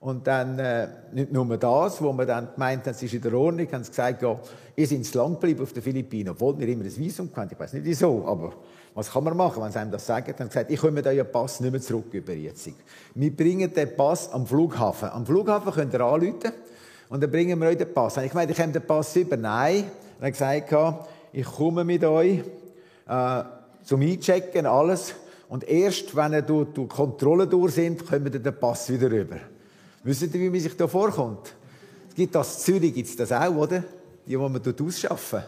Und 0.00 0.26
dann 0.26 0.58
äh, 0.58 0.88
nicht 1.12 1.32
nur 1.32 1.56
das, 1.56 2.02
wo 2.02 2.12
man 2.12 2.26
dann 2.26 2.48
gemeint 2.52 2.84
hat, 2.86 2.94
es 2.96 3.02
ist 3.04 3.14
in 3.14 3.22
der 3.22 3.32
Ordnung, 3.32 3.72
haben 3.72 3.84
sie 3.84 3.90
gesagt, 3.90 4.20
ja, 4.20 4.38
ihr 4.76 4.86
seid 4.86 5.04
zu 5.06 5.16
lang 5.16 5.34
geblieben 5.34 5.62
auf 5.62 5.72
den 5.72 5.82
Philippinen, 5.82 6.30
obwohl 6.30 6.58
wir 6.58 6.68
immer 6.68 6.84
das 6.84 6.98
Visum 6.98 7.30
hatten. 7.34 7.52
Ich 7.54 7.58
weiß 7.58 7.72
nicht 7.74 7.84
wieso, 7.84 8.26
aber 8.26 8.52
was 8.94 9.10
kann 9.10 9.24
man 9.24 9.36
machen, 9.36 9.62
wenn 9.62 9.72
sie 9.72 9.78
einem 9.78 9.90
das 9.90 10.06
sagen? 10.06 10.34
Dann 10.36 10.48
gesagt, 10.48 10.70
ich 10.70 10.78
komme 10.78 11.02
euren 11.04 11.32
Pass 11.32 11.60
nicht 11.60 11.72
mehr 11.72 11.80
zurück 11.80 12.12
über 12.12 12.34
jetzt. 12.34 12.68
Wir 13.14 13.34
bringen 13.34 13.72
den 13.72 13.96
Pass 13.96 14.30
am 14.30 14.46
Flughafen. 14.46 15.08
Am 15.08 15.24
Flughafen 15.24 15.72
könnt 15.72 15.94
ihr 15.94 16.00
anrufen 16.00 16.52
und 17.08 17.22
dann 17.22 17.30
bringen 17.30 17.58
wir 17.58 17.68
euch 17.68 17.78
den 17.78 17.92
Pass. 17.92 18.18
Ich 18.18 18.34
meine, 18.34 18.52
ich 18.52 18.58
komme 18.58 18.72
den 18.72 18.82
Pass 18.82 19.16
über. 19.16 19.36
Nein. 19.36 19.84
Hat 20.20 20.32
gesagt, 20.32 20.74
ich 21.32 21.46
komme 21.46 21.84
mit 21.84 22.04
euch 22.04 22.40
äh, 23.08 23.42
zum 23.82 24.02
Einchecken, 24.02 24.66
alles. 24.66 25.14
Und 25.48 25.64
erst, 25.64 26.14
wenn 26.14 26.32
ihr 26.34 26.42
durch 26.42 26.68
die 26.74 26.86
Kontrolle 26.86 27.46
durch 27.46 27.74
sind, 27.74 28.06
kommen 28.06 28.30
wir 28.30 28.38
den 28.38 28.58
Pass 28.58 28.88
wieder 28.90 29.10
rüber. 29.10 29.36
Wissen 30.04 30.30
Sie, 30.30 30.40
wie 30.40 30.50
man 30.50 30.60
sich 30.60 30.76
da 30.76 30.86
vorkommt? 30.86 31.54
Es 32.08 32.14
gibt 32.14 32.34
das, 32.34 32.56
in 32.56 32.74
Zürich 32.74 32.94
gibt 32.94 33.08
es 33.08 33.16
das 33.16 33.32
auch, 33.32 33.54
oder? 33.54 33.80
Die, 34.26 34.30
die 34.30 34.36
man 34.36 34.62
dort 34.62 34.80
ausschaffen. 34.80 35.42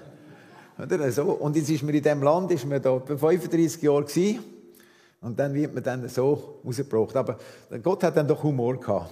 Oder? 0.78 1.12
So. 1.12 1.24
Und 1.24 1.56
jetzt 1.56 1.70
ist 1.70 1.82
man 1.82 1.94
in 1.94 2.02
diesem 2.02 2.22
Land, 2.22 2.50
ist 2.50 2.66
man 2.66 2.82
da 2.82 2.96
etwa 2.96 3.16
35 3.16 3.82
Jahre 3.82 4.04
gewesen. 4.04 4.40
Und 5.20 5.38
dann 5.38 5.54
wird 5.54 5.72
man 5.72 5.82
dann 5.82 6.08
so 6.08 6.60
rausgebracht. 6.64 7.16
Aber 7.16 7.38
Gott 7.82 8.02
hat 8.02 8.16
dann 8.16 8.28
doch 8.28 8.42
Humor 8.42 8.78
gehabt. 8.78 9.10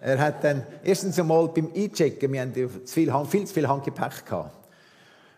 Er 0.00 0.18
hat 0.18 0.42
dann, 0.42 0.62
erstens 0.84 1.18
einmal 1.18 1.48
beim 1.48 1.70
Einchecken, 1.74 2.32
wir 2.32 2.40
haben 2.40 2.52
zu 2.52 2.68
viel, 2.86 3.12
viel 3.28 3.44
zu 3.46 3.54
viel 3.54 3.68
Handgepäck 3.68 4.26
gehabt. 4.26 4.68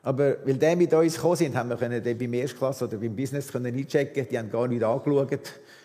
Aber 0.02 0.36
weil 0.44 0.54
die 0.54 0.76
mit 0.76 0.92
uns 0.94 1.14
gekommen 1.14 1.36
sind, 1.36 1.56
haben 1.56 1.68
wir 1.68 1.76
können 1.76 2.02
beim 2.02 2.34
Erstklasse 2.34 2.84
oder 2.84 2.96
beim 2.96 3.14
Business 3.14 3.52
können 3.52 3.74
einchecken. 3.74 4.26
Die 4.30 4.38
haben 4.38 4.50
gar 4.50 4.66
nicht 4.66 4.82
angeschaut. 4.82 5.30
Wir 5.30 5.38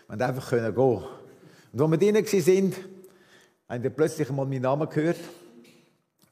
haben 0.09 0.21
einfach 0.21 0.49
können 0.49 0.73
gehen. 0.73 0.83
Und 0.83 1.03
wo 1.73 1.87
wir 1.87 1.97
drinnen 1.97 2.25
waren, 2.25 2.73
haben 3.67 3.83
wir 3.83 3.89
plötzlich 3.89 4.29
mal 4.29 4.45
meinen 4.45 4.61
Namen 4.61 4.87
gehört. 4.89 5.19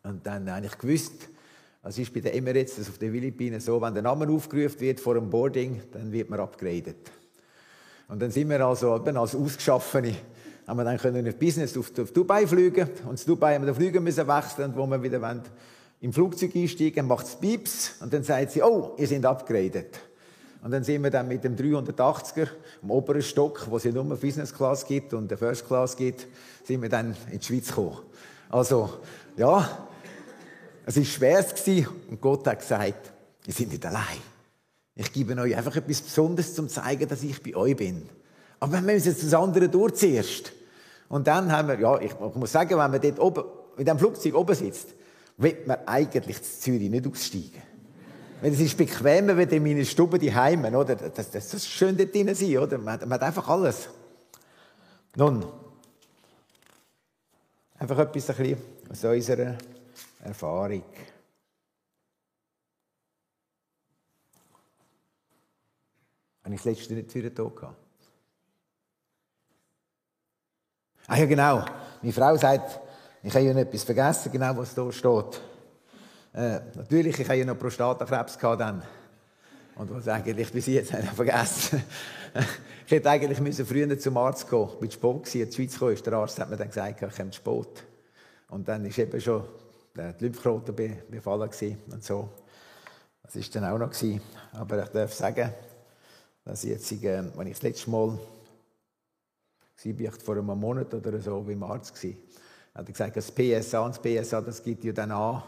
Und 0.03 0.25
dann 0.25 0.50
habe 0.50 0.67
gewusst, 0.79 1.29
es 1.84 1.98
ist 1.98 2.14
bei 2.14 2.20
den 2.20 2.34
Emirates, 2.34 2.76
das 2.76 2.90
auf 2.90 2.98
den 2.98 3.12
Philippinen 3.12 3.60
so, 3.60 3.82
wenn 3.82 3.94
der 3.94 4.04
Name 4.04 4.28
aufgerufen 4.30 4.80
wird 4.80 5.00
vor 5.00 5.16
dem 5.16 5.30
Boarding, 5.30 5.82
dann 5.92 6.12
wird 6.12 6.30
man 6.30 6.40
abgegradet. 6.40 7.12
Und 8.08 8.22
dann 8.22 8.30
sind 8.30 8.50
wir 8.50 8.66
also 8.66 8.96
eben 8.96 9.18
als 9.18 9.36
Ausgeschaffene, 9.36 10.14
haben 10.68 10.78
wir 10.78 10.84
dann 10.84 10.98
können 10.98 11.26
in 11.26 11.38
Business 11.38 11.76
auf, 11.78 11.92
auf 11.98 12.12
Dubai 12.12 12.46
fliegen. 12.46 12.88
Und 13.08 13.20
in 13.20 13.26
Dubai 13.26 13.56
haben 13.56 13.64
wir 13.64 13.74
den 13.74 13.76
Flüger 13.76 14.00
müssen 14.00 14.28
wechseln, 14.28 14.74
wo 14.76 14.86
wir 14.86 15.02
wieder 15.02 15.22
wollen, 15.22 15.42
im 16.02 16.14
Flugzeug 16.14 16.56
einsteigen, 16.56 17.08
macht 17.08 17.28
es 17.28 17.36
Pieps, 17.36 17.96
und 18.02 18.12
dann 18.12 18.24
sagt 18.24 18.52
sie, 18.52 18.64
oh, 18.64 18.96
ihr 18.98 19.08
seid 19.08 19.26
abgegradet. 19.26 20.00
Und 20.64 20.72
dann 20.72 20.84
sind 20.84 21.04
wir 21.04 21.10
dann 21.10 21.28
mit 21.28 21.44
dem 21.44 21.56
380er, 21.56 22.48
im 22.84 22.92
oberen 22.92 23.22
Stock, 23.22 23.66
wo 23.70 23.78
es 23.78 23.84
ja 23.84 23.92
nur 23.92 24.04
Business 24.16 24.54
Class 24.54 24.86
gibt 24.86 25.14
und 25.14 25.30
der 25.30 25.38
First 25.38 25.66
Class 25.66 25.96
gibt, 25.96 26.28
sind 26.64 26.82
wir 26.82 26.90
dann 26.90 27.16
in 27.32 27.40
die 27.40 27.46
Schweiz 27.46 27.68
gekommen. 27.68 27.98
Also, 28.50 28.90
ja, 29.38 29.88
es 30.91 31.19
war 31.19 31.45
schwer 31.45 31.86
und 32.10 32.21
Gott 32.21 32.45
hat 32.48 32.60
gesagt, 32.60 33.12
ihr 33.45 33.53
seid 33.53 33.69
nicht 33.69 33.86
allein. 33.86 34.17
Ich 34.95 35.12
gebe 35.12 35.36
euch 35.39 35.55
einfach 35.55 35.75
etwas 35.75 36.01
Besonderes, 36.01 36.57
um 36.60 36.67
zu 36.67 36.81
zeigen, 36.81 37.07
dass 37.07 37.24
ich 37.24 37.41
bei 37.41 37.55
euch 37.55 37.75
bin. 37.75 38.10
Aber 38.60 38.74
wir 38.74 38.81
müssen 38.81 39.07
jetzt 39.07 39.24
das 39.24 39.33
andere 39.33 39.69
durch 39.69 39.95
zuerst. 39.95 40.51
Und 41.10 41.27
dann 41.27 41.51
haben 41.51 41.67
wir, 41.67 41.79
ja, 41.79 42.00
ich, 42.00 42.17
muss 42.36 42.51
sagen, 42.51 42.71
wenn 42.71 42.91
man 42.91 43.01
dort 43.01 43.19
oben, 43.19 43.43
in 43.77 43.86
dem 43.86 43.98
Flugzeug 43.98 44.36
oben 44.36 44.55
sitzt, 44.55 44.89
wird 45.38 45.65
man 45.65 45.77
eigentlich 45.86 46.41
zu 46.43 46.60
Zürich 46.60 46.89
nicht 46.89 47.07
aussteigen. 47.07 47.62
Weil 48.41 48.53
es 48.53 48.60
ist 48.60 48.77
bequemer, 48.77 49.38
wenn 49.38 49.50
in 49.50 49.63
meiner 49.63 49.86
Stube 49.86 50.19
die 50.19 50.33
Heimen, 50.33 50.75
oder? 50.75 50.95
Das, 50.95 51.13
das, 51.13 51.31
das 51.31 51.53
ist 51.53 51.67
schön 51.67 51.95
dort 51.95 52.13
drin 52.13 52.33
sein, 52.33 52.57
oder? 52.57 52.77
Man, 52.77 53.00
man 53.00 53.13
hat 53.13 53.24
einfach 53.24 53.48
alles. 53.48 53.89
Nun, 55.15 55.45
einfach 57.77 58.00
etwas 58.00 58.29
ein 58.29 58.36
bisschen 58.36 58.57
aus 58.89 59.03
unserer 59.03 59.57
Erfahrung. 60.24 60.84
Habe 66.44 66.56
ich 66.56 66.62
das 66.62 66.66
letzte 66.66 66.94
nicht 66.94 67.13
wieder 67.13 67.30
da 67.30 67.44
gehabt? 67.44 67.78
Ah 71.08 71.18
ja, 71.18 71.25
genau. 71.25 71.66
Meine 72.01 72.13
Frau 72.13 72.36
sagt, 72.38 72.80
ich 73.24 73.34
habe 73.34 73.46
ja 73.46 73.54
etwas 73.58 73.84
vergessen, 73.84 74.32
genau 74.32 74.58
was 74.58 74.74
da 74.74 74.92
steht. 74.92 75.42
Äh, 76.34 76.60
natürlich, 76.75 77.20
ich 77.20 77.28
hatte 77.28 77.40
ja 77.40 77.46
noch 77.46 77.58
Prostatakrebs 77.58 78.38
dann. 78.38 78.82
Und 79.75 79.92
was 79.94 80.08
eigentlich 80.08 80.51
bis 80.51 80.68
jetzt 80.68 80.94
habe 80.94 81.04
ich 81.04 81.10
vergessen. 81.10 81.84
ich 82.86 82.92
hätte 82.92 83.10
eigentlich 83.10 83.40
müssen 83.40 83.66
früher 83.66 83.98
zum 84.00 84.18
Arzt 84.18 84.50
gehen. 84.50 84.70
Ich 84.82 84.82
war 84.82 84.92
Sport, 84.92 85.36
in 85.36 85.50
die 85.50 85.56
Schweiz 85.56 85.74
gekommen, 85.74 85.98
der 86.04 86.13
Arzt 86.13 86.40
hat 86.40 86.50
mir 86.50 86.58
dann 86.58 86.68
gesagt, 86.68 87.01
ich 87.01 87.18
komme 87.18 87.34
Sport. 87.34 87.84
Und 88.50 88.68
dann 88.68 88.84
war 88.84 88.98
eben 88.98 89.22
schon 89.22 89.44
die 89.95 90.24
Lymphknoten 90.24 90.75
befallen 91.10 91.50
und 91.91 92.03
so. 92.03 92.29
Das 93.24 93.36
war 93.36 93.62
dann 93.62 93.71
auch 93.71 93.77
noch. 93.77 93.89
Gewesen. 93.89 94.21
Aber 94.53 94.83
ich 94.83 94.89
darf 94.89 95.13
sagen, 95.13 95.53
dass 96.43 96.63
ich 96.63 96.71
jetzt, 96.71 96.91
äh, 96.91 97.24
wenn 97.36 97.48
ich 97.48 97.53
das 97.53 97.62
letzte 97.63 97.89
Mal 97.89 98.10
war, 98.10 100.00
war 100.00 100.12
vor 100.12 100.38
einem 100.38 100.60
Monat 100.60 100.93
oder 100.93 101.19
so 101.19 101.41
beim 101.41 101.63
Arzt, 101.63 102.03
war, 102.03 102.12
hat 102.75 102.88
er 102.88 102.91
gesagt, 102.91 103.17
das 103.17 103.31
PSA 103.31 103.79
und 103.81 103.98
das 103.98 104.01
PSA, 104.01 104.41
das 104.41 104.63
gibt 104.63 104.83
ja 104.83 104.91
dann 104.91 105.12
an, 105.12 105.43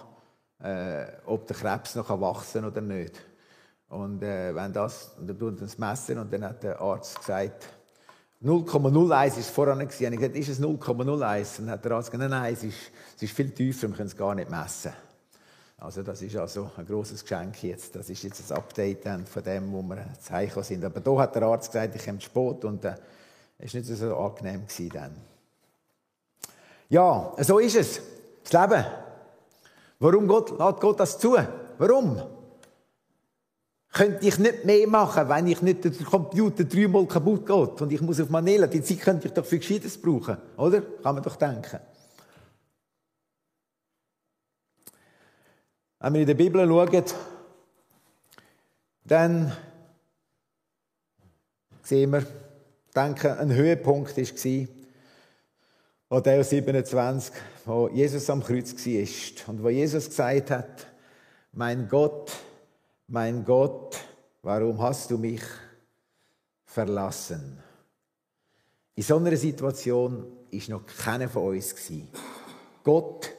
äh, 0.60 1.06
ob 1.26 1.48
der 1.48 1.56
Krebs 1.56 1.96
noch 1.96 2.10
wachsen 2.22 2.62
kann 2.62 2.72
oder 2.72 2.82
nicht. 2.82 3.20
Und 3.90 4.24
äh, 4.24 4.56
wenn 4.56 4.74
das, 4.74 5.14
und 5.20 5.28
dann 5.28 5.38
tut 5.38 5.62
das 5.62 5.78
messen 5.78 6.18
und 6.18 6.34
dann 6.34 6.44
hat 6.44 6.64
der 6.64 6.80
Arzt 6.80 7.20
gesagt, 7.20 7.68
0,01 8.44 9.38
ist 9.38 9.58
nicht 9.58 9.92
gewesen. 9.92 10.14
Ich 10.14 10.20
gesagt, 10.20 10.36
ist 10.36 10.50
es 10.50 10.62
0,01? 10.62 11.58
Dann 11.58 11.70
hat 11.70 11.86
der 11.86 11.92
Arzt 11.94 12.12
gesagt, 12.12 12.30
nein, 12.30 12.54
es 12.54 12.64
ist, 12.64 12.78
es 13.16 13.24
ist 13.24 13.34
viel 13.34 13.52
tiefer, 13.52 13.88
wir 13.88 13.96
können 13.96 14.08
es 14.08 14.18
gar 14.18 14.36
nicht 14.36 14.50
messen. 14.50 14.92
Also 15.78 16.04
das 16.04 16.22
ist 16.22 16.36
also 16.36 16.70
ein 16.78 16.86
großes 16.86 17.22
Geschenk 17.22 17.64
jetzt. 17.64 17.96
Das 17.96 18.10
ist 18.10 18.22
jetzt 18.24 18.40
das 18.40 18.52
Update 18.52 19.04
von 19.28 19.44
dem, 19.44 19.72
wo 19.72 19.82
wir 19.82 20.06
Hause 20.30 20.64
sind. 20.64 20.84
Aber 20.84 21.00
da 21.00 21.18
hat 21.20 21.36
der 21.36 21.44
Arzt 21.44 21.72
gesagt, 21.72 21.96
ich 21.96 22.06
komme 22.06 22.20
zu 22.20 22.26
spät 22.26 22.66
und 22.66 22.84
äh, 22.84 22.96
es 23.60 23.74
war 23.74 23.82
nicht 23.82 23.96
so 23.96 24.18
angenehm 24.18 24.68
gewesen 24.68 24.90
dann. 24.94 25.16
Ja, 26.90 27.34
so 27.40 27.60
ist 27.60 27.76
es. 27.76 28.02
Das 28.44 28.54
Leben. 28.54 28.86
Warum 30.00 30.28
Gott, 30.28 30.58
lässt 30.58 30.80
Gott 30.82 31.00
das 31.00 31.18
zu? 31.18 31.38
Warum? 31.78 32.22
Könnte 33.94 34.28
ich 34.28 34.40
nicht 34.40 34.66
mehr 34.66 34.88
machen, 34.88 35.30
wenn 35.30 35.46
ich 35.46 35.62
nicht 35.62 35.84
der 35.84 35.92
Computer 35.92 36.64
dreimal 36.64 37.06
kaputt 37.06 37.46
geht 37.46 37.82
und 37.82 37.94
ich 37.94 38.02
muss 38.02 38.20
auf 38.20 38.30
Manila. 38.30 38.66
Die 38.66 38.82
Zeit 38.82 39.00
könnte 39.02 39.28
ich 39.28 39.34
doch 39.34 39.46
für 39.46 39.60
Gescheites 39.60 40.02
brauchen, 40.02 40.36
oder? 40.58 40.82
Kann 40.82 41.14
man 41.14 41.24
doch 41.24 41.36
denken. 41.36 41.80
Wenn 46.00 46.14
wir 46.16 46.22
in 46.22 46.28
der 46.28 46.34
Bibel 46.34 46.68
schauen, 46.68 47.04
dann 49.06 49.56
sehen 51.84 52.12
wir, 52.12 52.26
denke, 52.96 53.38
ein 53.38 53.54
Höhepunkt 53.54 54.18
war, 54.18 54.68
Matthäus 56.10 56.50
27, 56.50 57.34
wo 57.66 57.90
Jesus 57.90 58.30
am 58.30 58.44
Kreuz 58.44 58.74
war 58.74 59.54
und 59.54 59.64
wo 59.64 59.70
Jesus 59.70 60.10
gesagt 60.10 60.50
hat, 60.50 60.88
mein 61.52 61.88
Gott, 61.88 62.32
mein 63.14 63.46
Gott, 63.46 63.96
warum 64.42 64.82
hast 64.82 65.12
du 65.12 65.20
mich 65.20 65.44
verlassen? 66.66 67.62
In 68.96 69.04
so 69.04 69.18
einer 69.18 69.38
Situation 69.38 70.48
ist 70.50 70.70
noch 70.70 70.84
keiner 70.84 71.30
von 71.30 71.56
uns 71.56 71.76
Gott 72.84 73.32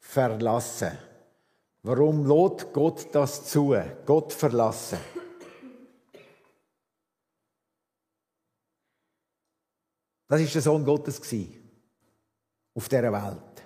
verlassen. 0.00 0.98
Warum 1.84 2.26
lädt 2.26 2.72
Gott 2.72 3.06
das 3.12 3.44
zu? 3.44 3.76
Gott 4.04 4.32
verlassen. 4.32 4.98
Das 10.26 10.40
ist 10.40 10.54
der 10.56 10.62
Sohn 10.62 10.84
Gottes 10.84 11.20
auf 12.74 12.88
dieser 12.88 13.12
Welt. 13.12 13.62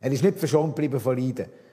Er 0.00 0.10
ist 0.10 0.24
nicht 0.24 0.38
verschont 0.38 0.74
geblieben 0.74 0.98
von 0.98 1.18
Leiden. 1.18 1.63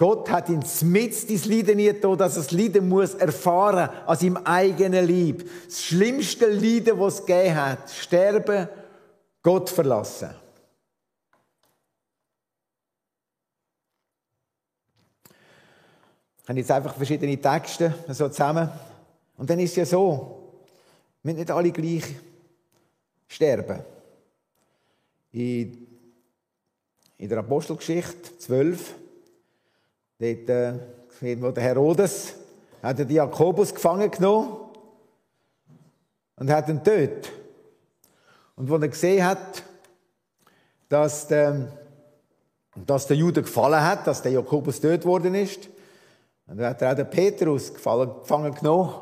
Gott 0.00 0.30
hat 0.30 0.48
ihn 0.48 0.64
mit 0.84 1.24
ins 1.24 1.44
Leiden 1.44 1.76
getan, 1.76 2.16
dass 2.16 2.38
er 2.38 2.42
das 2.42 2.52
Leiden 2.52 2.88
muss 2.88 3.12
erfahren 3.12 3.90
an 4.06 4.16
seinem 4.16 4.38
eigenen 4.38 5.06
Leib. 5.06 5.46
Das 5.66 5.84
schlimmste 5.84 6.46
Leiden, 6.46 6.98
das 6.98 7.18
es 7.20 7.26
gegeben 7.26 7.54
hat, 7.54 7.90
sterben, 7.90 8.66
Gott 9.42 9.68
verlassen. 9.68 10.30
Ich 16.44 16.48
habe 16.48 16.58
jetzt 16.60 16.70
einfach 16.70 16.94
verschiedene 16.94 17.38
Texte 17.38 17.94
so 18.08 18.30
zusammen. 18.30 18.70
Und 19.36 19.50
dann 19.50 19.58
ist 19.58 19.72
es 19.72 19.76
ja 19.76 19.84
so, 19.84 20.62
wir 21.22 21.34
nicht 21.34 21.50
alle 21.50 21.72
gleich 21.72 22.04
sterben. 23.28 23.80
In, 25.32 25.86
in 27.18 27.28
der 27.28 27.40
Apostelgeschichte 27.40 28.38
12 28.38 28.99
Dort, 30.20 30.50
äh, 30.50 30.74
wo 31.40 31.50
der 31.50 31.64
Herodes 31.64 32.34
hat 32.82 32.98
den 32.98 33.10
Jakobus 33.10 33.74
gefangen 33.74 34.10
genommen 34.10 34.54
und 36.36 36.50
hat 36.50 36.68
ihn 36.68 36.84
tötet. 36.84 37.32
Und 38.54 38.68
wo 38.68 38.76
er 38.76 38.88
gesehen 38.88 39.24
hat, 39.24 39.62
dass 40.90 41.26
der, 41.26 41.72
dass 42.74 43.06
der 43.06 43.16
Jude 43.16 43.42
gefallen 43.42 43.82
hat, 43.82 44.06
dass 44.06 44.20
der 44.20 44.32
Jakobus 44.32 44.78
tötet 44.80 45.06
worden 45.06 45.34
ist, 45.34 45.68
und 46.46 46.56
dann 46.58 46.70
hat 46.70 46.82
er 46.82 46.90
auch 46.90 46.96
den 46.96 47.08
Petrus 47.08 47.72
gefangen 47.72 48.54
genommen. 48.56 48.92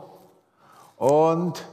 Und 0.96 1.64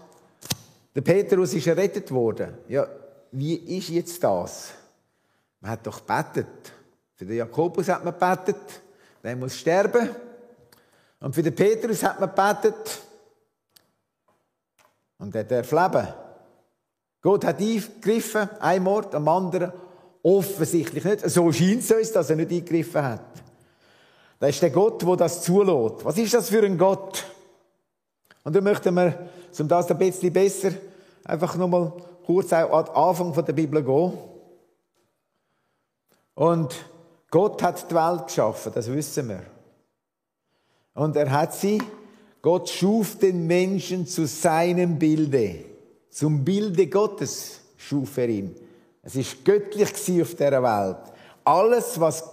der 0.95 1.01
Petrus 1.01 1.53
ist 1.53 1.67
errettet 1.67 2.09
worden. 2.11 2.57
Ja, 2.69 2.87
wie 3.31 3.55
ist 3.55 3.89
jetzt 3.89 4.23
das? 4.23 4.71
Man 5.59 5.71
hat 5.71 5.85
doch 5.85 5.99
betet. 5.99 6.47
Für 7.15 7.25
den 7.25 7.35
Jakobus 7.35 7.89
hat 7.89 8.05
man 8.05 8.17
betet. 8.17 8.81
Der 9.25 9.35
muss 9.35 9.55
sterben. 9.55 10.07
Und 11.19 11.33
für 11.33 11.41
den 11.41 11.55
Petrus 11.55 12.03
hat 12.03 12.19
man 12.19 12.29
gebetet. 12.29 13.01
Und 15.17 15.33
der 15.33 15.45
darf 15.45 15.71
leben. 15.71 16.07
Gott 17.21 17.43
hat 17.43 17.59
eingegriffen, 17.59 18.47
ein 18.59 18.83
Mord 18.83 19.15
am 19.15 19.27
anderen. 19.27 19.73
Offensichtlich 20.21 21.03
nicht. 21.03 21.27
So 21.27 21.51
scheint 21.51 21.81
es 21.81 21.91
uns, 21.91 22.11
dass 22.11 22.29
er 22.29 22.35
nicht 22.35 22.51
eingegriffen 22.51 23.01
hat. 23.01 23.41
Das 24.37 24.51
ist 24.51 24.61
der 24.61 24.69
Gott, 24.69 25.01
der 25.01 25.15
das 25.15 25.41
zulässt. 25.41 26.05
Was 26.05 26.19
ist 26.19 26.35
das 26.35 26.49
für 26.49 26.63
ein 26.63 26.77
Gott? 26.77 27.25
Und 28.43 28.55
dann 28.55 28.63
möchten 28.63 28.93
wir, 28.93 29.27
um 29.57 29.67
das 29.67 29.89
ein 29.89 29.97
bisschen 29.97 30.31
besser, 30.31 30.69
einfach 31.23 31.55
nochmal 31.55 31.93
kurz 32.27 32.53
an 32.53 32.67
den 32.67 32.93
Anfang 32.93 33.33
der 33.43 33.53
Bibel 33.53 33.83
gehen. 33.83 34.13
Und 36.35 36.75
Gott 37.35 37.61
hat 37.63 37.91
die 37.91 37.95
Welt 37.95 38.27
geschaffen, 38.27 38.71
das 38.73 38.89
wissen 38.89 39.27
wir. 39.27 39.43
Und 40.93 41.17
er 41.17 41.29
hat 41.29 41.53
sie, 41.53 41.81
Gott 42.41 42.69
schuf 42.69 43.19
den 43.19 43.45
Menschen 43.45 44.07
zu 44.07 44.25
seinem 44.25 44.97
Bilde. 44.97 45.65
Zum 46.09 46.45
Bilde 46.45 46.87
Gottes 46.87 47.59
schuf 47.75 48.17
er 48.19 48.29
ihn. 48.29 48.55
Es 49.03 49.17
ist 49.17 49.43
göttlich 49.43 50.21
auf 50.21 50.35
der 50.35 50.63
Welt. 50.63 51.11
Alles, 51.43 51.99
was 51.99 52.23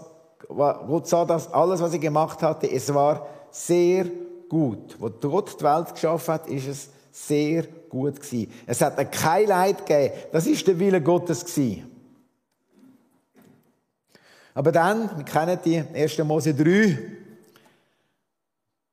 Gott 0.47 1.09
sah, 1.09 1.25
dass 1.25 1.53
alles, 1.53 1.81
was 1.81 1.95
er 1.95 1.99
gemacht 1.99 2.41
hatte, 2.41 2.71
es 2.71 2.95
war 2.95 3.27
sehr 3.51 4.05
gut. 4.49 4.95
Wo 5.01 5.11
Gott 5.11 5.59
die 5.59 5.65
Welt 5.65 5.95
geschaffen 5.95 6.35
hat, 6.35 6.47
ist 6.47 6.69
es 6.69 6.89
sehr 7.11 7.65
gut 7.89 8.21
gewesen. 8.21 8.53
Es 8.69 8.81
hat 8.81 9.11
kein 9.11 9.49
Leid 9.49 9.85
gegeben. 9.85 10.15
Das 10.31 10.47
ist 10.47 10.65
der 10.65 10.79
Wille 10.79 11.03
Gottes 11.03 11.45
gewesen. 11.45 11.92
Aber 14.55 14.73
dann, 14.73 15.17
wir 15.17 15.25
kennen 15.25 15.59
die 15.65 15.79
1. 15.79 16.19
Mose 16.19 16.55
3, 16.55 16.99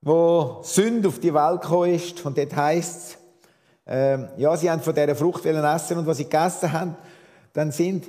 wo 0.02 0.60
Sünde 0.63 1.10
auf 1.10 1.19
die 1.19 1.34
Welt 1.34 1.62
gekommen 1.62 1.93
ist, 1.93 2.26
und 2.26 2.38
dort 2.38 2.56
heisst 2.56 3.17
es, 3.86 3.93
äh, 3.93 4.39
ja, 4.39 4.56
sie 4.56 4.69
haben 4.69 4.82
von 4.82 4.93
dieser 4.93 5.15
Frucht 5.15 5.45
essen 5.45 5.98
und 5.98 6.08
was 6.08 6.17
sie 6.17 6.26
gegessen 6.26 6.72
haben, 6.72 6.95
dann 7.54 7.72
sind 7.72 8.06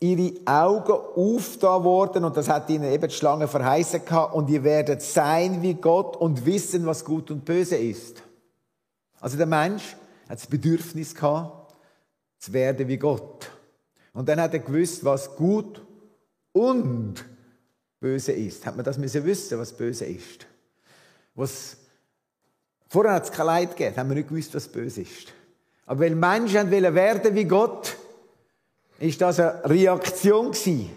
ihre 0.00 0.32
Augen 0.46 0.92
aufgetan 0.92 1.84
worden 1.84 2.24
und 2.24 2.36
das 2.36 2.48
hat 2.48 2.70
ihnen 2.70 2.90
eben 2.92 3.08
die 3.08 3.14
Schlange 3.14 3.48
verheißen 3.48 4.04
gehabt 4.04 4.34
und 4.34 4.48
ihr 4.48 4.64
werdet 4.64 5.02
sein 5.02 5.62
wie 5.62 5.74
Gott 5.74 6.16
und 6.16 6.46
wissen, 6.46 6.86
was 6.86 7.04
gut 7.04 7.30
und 7.30 7.44
böse 7.44 7.76
ist. 7.76 8.22
Also 9.20 9.36
der 9.36 9.46
Mensch 9.46 9.96
hat 10.28 10.38
das 10.38 10.46
Bedürfnis 10.46 11.14
gehabt, 11.14 11.74
zu 12.38 12.52
werden 12.52 12.86
wie 12.86 12.96
Gott. 12.96 13.50
Und 14.12 14.28
dann 14.28 14.40
hat 14.40 14.52
er 14.52 14.60
gewusst, 14.60 15.04
was 15.04 15.34
gut 15.34 15.82
und 16.52 17.24
böse 18.00 18.32
ist. 18.32 18.64
Hat 18.66 18.76
man 18.76 18.84
das 18.84 18.98
müssen 18.98 19.24
wissen, 19.24 19.58
was 19.58 19.72
böse 19.72 20.04
ist? 20.04 20.46
Was, 21.34 21.76
vorher 22.88 23.14
hat 23.14 23.24
es 23.24 23.32
kein 23.32 23.46
Leid 23.46 23.76
gegeben, 23.76 23.96
haben 23.96 24.08
wir 24.08 24.16
nicht 24.16 24.28
gewusst, 24.28 24.54
was 24.54 24.68
böse 24.68 25.02
ist. 25.02 25.32
Aber 25.86 26.00
weil 26.00 26.14
Menschen 26.14 26.70
wollen 26.70 26.94
werden 26.94 27.34
wie 27.34 27.44
Gott, 27.44 27.96
ist 28.98 29.20
das 29.20 29.40
eine 29.40 29.64
Reaktion 29.64 30.50
gewesen. 30.50 30.90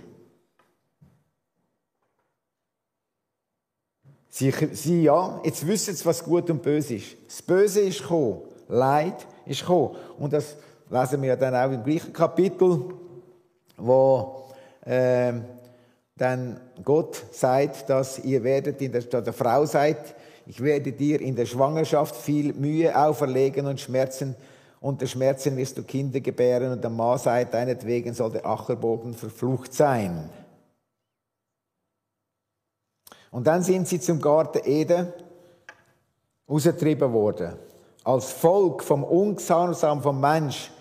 Sie, 4.29 4.51
sie, 4.71 5.03
ja, 5.03 5.39
jetzt 5.43 5.67
wissen 5.67 5.93
sie, 5.93 6.05
was 6.05 6.23
gut 6.23 6.49
und 6.49 6.63
böse 6.63 6.95
ist. 6.95 7.15
Das 7.27 7.41
Böse 7.41 7.81
ist 7.81 8.01
gekommen. 8.01 8.41
Leid 8.67 9.27
ist 9.45 9.59
gekommen. 9.59 9.95
Und 10.17 10.33
das 10.33 10.55
lesen 10.89 11.21
wir 11.21 11.35
dann 11.35 11.53
auch 11.53 11.71
im 11.73 11.83
gleichen 11.83 12.13
Kapitel, 12.13 12.93
wo 13.77 14.40
ähm, 14.85 15.45
denn 16.19 16.59
Gott 16.83 17.23
sagt, 17.31 17.89
dass 17.89 18.19
ihr 18.19 18.43
werdet 18.43 18.81
in 18.81 18.91
der, 18.91 19.01
der 19.01 19.33
Frau 19.33 19.65
seid, 19.65 20.15
ich 20.45 20.61
werde 20.61 20.91
dir 20.91 21.21
in 21.21 21.35
der 21.35 21.45
Schwangerschaft 21.45 22.15
viel 22.15 22.53
Mühe 22.53 22.95
auferlegen 22.95 23.67
und 23.67 23.79
Schmerzen. 23.79 24.35
Unter 24.79 25.07
Schmerzen 25.07 25.55
wirst 25.55 25.77
du 25.77 25.83
Kinder 25.83 26.19
gebären 26.19 26.71
und 26.71 26.83
der 26.83 26.89
Mann 26.89 27.17
sei 27.17 27.45
deinetwegen 27.45 28.13
soll 28.13 28.31
der 28.31 28.45
Ackerbogen 28.45 29.13
verflucht 29.13 29.73
sein. 29.73 30.29
Und 33.29 33.47
dann 33.47 33.63
sind 33.63 33.87
sie 33.87 33.99
zum 33.99 34.19
Garten 34.19 34.61
Eden 34.65 35.13
ausgetrieben 36.47 37.13
worden. 37.13 37.53
Als 38.03 38.31
Volk 38.31 38.83
vom 38.83 39.03
Ungehorsam 39.03 40.01
vom 40.01 40.19
Mensch 40.19 40.71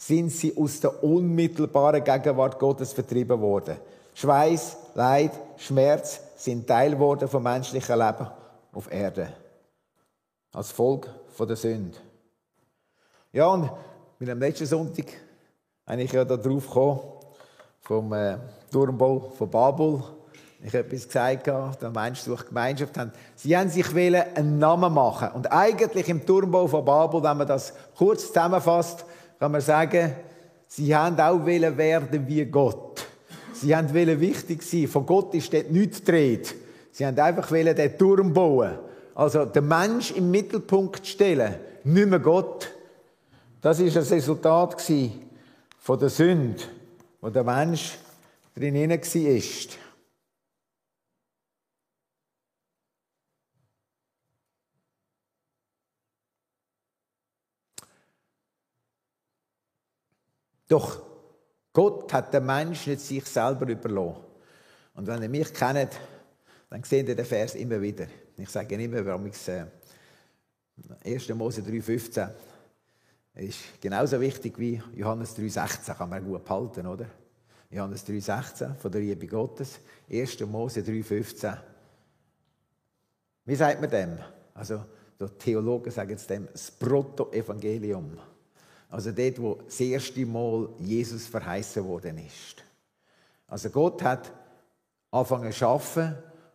sind 0.00 0.30
sie 0.30 0.56
aus 0.56 0.80
der 0.80 1.04
unmittelbaren 1.04 2.02
Gegenwart 2.02 2.58
Gottes 2.58 2.94
vertrieben 2.94 3.38
worden. 3.38 3.76
Schweiß, 4.14 4.78
Leid, 4.94 5.32
Schmerz 5.58 6.22
sind 6.36 6.66
Teil 6.66 6.98
worden 6.98 7.28
vom 7.28 7.42
menschlichen 7.42 7.98
Leben 7.98 8.26
auf 8.72 8.90
Erde. 8.90 9.28
Als 10.54 10.72
Folge 10.72 11.08
von 11.28 11.46
der 11.46 11.56
Sünde. 11.56 11.98
Ja, 13.30 13.48
und 13.48 13.70
mit 14.18 14.26
dem 14.30 14.38
letzten 14.38 14.64
Sonntag 14.64 15.04
bin 15.84 15.98
ich 15.98 16.12
ja 16.12 16.24
da 16.24 16.38
drauf 16.38 16.66
gekommen, 16.66 17.00
vom 17.82 18.12
äh, 18.14 18.38
Turmbau 18.72 19.32
von 19.36 19.50
Babel. 19.50 20.02
Ich 20.62 20.72
habe 20.72 20.78
etwas 20.78 21.06
gesagt, 21.06 21.46
der 21.46 21.90
Mensch 21.90 22.20
sucht 22.20 22.48
Gemeinschaft. 22.48 22.94
Sie 23.36 23.54
haben 23.54 23.68
sich 23.68 23.94
einen 23.94 24.58
Namen 24.58 24.94
machen. 24.94 25.28
Und 25.32 25.52
eigentlich 25.52 26.08
im 26.08 26.24
Turmbau 26.24 26.66
von 26.66 26.86
Babel, 26.86 27.22
wenn 27.22 27.36
man 27.36 27.46
das 27.46 27.74
kurz 27.94 28.28
zusammenfasst, 28.28 29.04
kann 29.40 29.52
man 29.52 29.62
sagen, 29.62 30.12
sie 30.66 30.94
haben 30.94 31.18
auch 31.18 31.46
werden 31.78 32.28
wie 32.28 32.44
Gott. 32.44 33.06
Sie 33.54 33.74
haben 33.74 33.92
wichtig 34.20 34.62
sein. 34.62 34.86
Von 34.86 35.06
Gott 35.06 35.34
ist 35.34 35.52
dort 35.52 35.70
nichts 35.70 36.00
gedreht. 36.00 36.54
Sie 36.92 37.06
haben 37.06 37.18
einfach 37.18 37.50
den 37.74 37.96
Turm 37.96 38.34
bauen. 38.34 38.78
Also 39.14 39.46
den 39.46 39.66
Mensch 39.66 40.12
im 40.12 40.30
Mittelpunkt 40.30 41.06
stellen, 41.06 41.54
nicht 41.84 42.08
mehr 42.08 42.18
Gott. 42.18 42.70
Das 43.62 43.80
ist 43.80 43.96
das 43.96 44.10
Resultat 44.10 44.76
von 45.78 45.98
der 45.98 46.10
Sünde, 46.10 46.62
wo 47.22 47.30
der 47.30 47.44
Mensch 47.44 47.96
drin 48.54 48.74
war. 48.74 49.40
Doch 60.70 61.02
Gott 61.72 62.12
hat 62.12 62.32
den 62.32 62.46
Menschen 62.46 62.92
nicht 62.92 63.04
sich 63.04 63.24
selber 63.24 63.66
überlassen. 63.68 64.20
Und 64.94 65.06
wenn 65.08 65.20
ihr 65.20 65.28
mich 65.28 65.52
kennt, 65.52 65.98
dann 66.68 66.84
seht 66.84 67.08
ihr 67.08 67.16
den 67.16 67.24
Vers 67.24 67.56
immer 67.56 67.80
wieder. 67.82 68.06
Ich 68.36 68.48
sage 68.48 68.76
immer, 68.76 69.04
warum 69.04 69.26
ich 69.26 69.34
es, 69.34 69.48
1. 71.04 71.28
Mose 71.30 71.62
3,15 71.62 72.30
ist 73.34 73.58
genauso 73.80 74.20
wichtig 74.20 74.58
wie 74.58 74.80
Johannes 74.94 75.36
3,16, 75.36 75.94
kann 75.94 76.08
man 76.08 76.24
gut 76.24 76.44
behalten, 76.44 76.86
oder? 76.86 77.06
Johannes 77.70 78.06
3,16 78.06 78.76
von 78.76 78.92
der 78.92 79.00
Liebe 79.00 79.26
Gottes, 79.26 79.80
1. 80.08 80.40
Mose 80.40 80.80
3,15. 80.80 81.58
Wie 83.44 83.56
sagt 83.56 83.80
man 83.80 83.90
dem? 83.90 84.18
Also, 84.54 84.84
die 85.20 85.26
Theologen 85.36 85.90
sagen 85.90 86.14
es 86.14 86.26
dem 86.28 86.48
das 86.52 86.70
Proto-Evangelium. 86.70 88.18
Also 88.90 89.12
dort, 89.12 89.40
wo 89.40 89.54
das 89.54 89.80
erste 89.80 90.26
Mal 90.26 90.68
Jesus 90.80 91.26
verheißen 91.26 91.84
worden 91.86 92.18
ist. 92.18 92.64
Also 93.46 93.70
Gott 93.70 94.02
hat 94.02 94.32
angefangen 95.10 95.52
zu 95.52 95.66
arbeiten, 95.66 96.14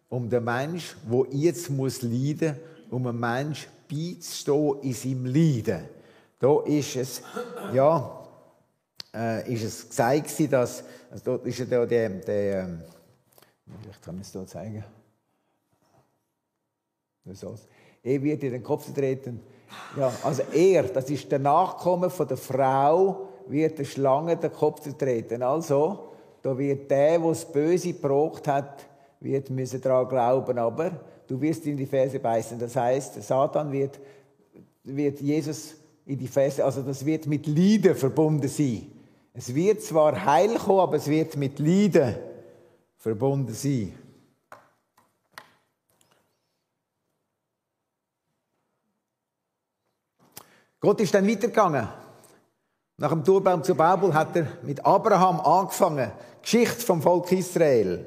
um 0.09 0.29
den 0.29 0.43
Mensch, 0.43 0.95
wo 1.07 1.25
jetzt 1.31 1.69
muss 1.69 2.01
leiden, 2.01 2.57
um 2.89 3.07
einen 3.07 3.19
Mensch 3.19 3.67
beizustehen 3.89 4.81
in 4.81 4.93
seinem 4.93 5.25
Leiden. 5.25 5.85
Da 6.39 6.61
ist 6.63 6.95
es, 6.95 7.21
ja, 7.73 8.27
äh, 9.13 9.53
ist 9.53 9.63
es 9.63 9.89
gesagt 9.89 10.51
dass, 10.51 10.83
also 11.09 11.23
dort 11.23 11.45
ist 11.47 11.59
ja 11.59 11.65
der, 11.65 11.85
der, 11.85 12.09
der 12.09 12.63
ähm, 12.63 12.81
ich 13.89 14.01
kann 14.01 14.19
es 14.19 14.31
hier 14.31 14.45
zeigen. 14.45 14.83
Er 18.03 18.21
wird 18.21 18.43
in 18.43 18.51
den 18.51 18.63
Kopf 18.63 18.93
treten, 18.93 19.39
ja, 19.97 20.11
also 20.23 20.43
er, 20.53 20.83
das 20.83 21.09
ist 21.09 21.31
der 21.31 21.39
Nachkomme 21.39 22.09
von 22.09 22.27
der 22.27 22.37
Frau, 22.37 23.27
wird 23.47 23.79
der 23.79 23.85
Schlange 23.85 24.37
den 24.37 24.51
Kopf 24.51 24.81
zertreten. 24.81 25.41
Also, 25.43 26.11
da 26.41 26.57
wird 26.57 26.89
der, 26.91 27.17
der 27.17 27.27
das 27.27 27.51
Böse 27.51 27.93
gebraucht 27.93 28.47
hat, 28.47 28.85
wird 29.19 29.49
müssen 29.49 29.81
daran 29.81 30.07
glauben, 30.07 30.57
aber 30.57 30.91
du 31.27 31.39
wirst 31.41 31.65
in 31.65 31.77
die 31.77 31.85
Ferse 31.85 32.19
beißen. 32.19 32.59
Das 32.59 32.75
heißt, 32.75 33.21
Satan 33.23 33.71
wird, 33.71 33.99
wird 34.83 35.19
Jesus 35.21 35.75
in 36.05 36.17
die 36.17 36.27
Ferse, 36.27 36.63
also 36.63 36.81
das 36.81 37.05
wird 37.05 37.25
mit 37.25 37.47
Leiden 37.47 37.95
verbunden 37.95 38.47
sein. 38.47 38.91
Es 39.33 39.53
wird 39.53 39.81
zwar 39.81 40.23
Heil 40.25 40.55
kommen, 40.55 40.79
aber 40.79 40.97
es 40.97 41.07
wird 41.07 41.35
mit 41.35 41.59
Leiden 41.59 42.15
verbunden 42.97 43.53
sein. 43.53 43.93
Gott 50.85 51.01
ist 51.01 51.15
dann 51.15 51.27
weitergegangen. 51.27 51.87
Nach 52.97 53.09
dem 53.09 53.23
Turbaum 53.23 53.63
zu 53.63 53.73
Babel 53.73 54.13
hat 54.13 54.35
er 54.35 54.45
mit 54.61 54.85
Abraham 54.85 55.39
angefangen. 55.39 56.11
Geschichte 56.43 56.81
vom 56.81 57.01
Volk 57.01 57.31
Israel. 57.31 58.05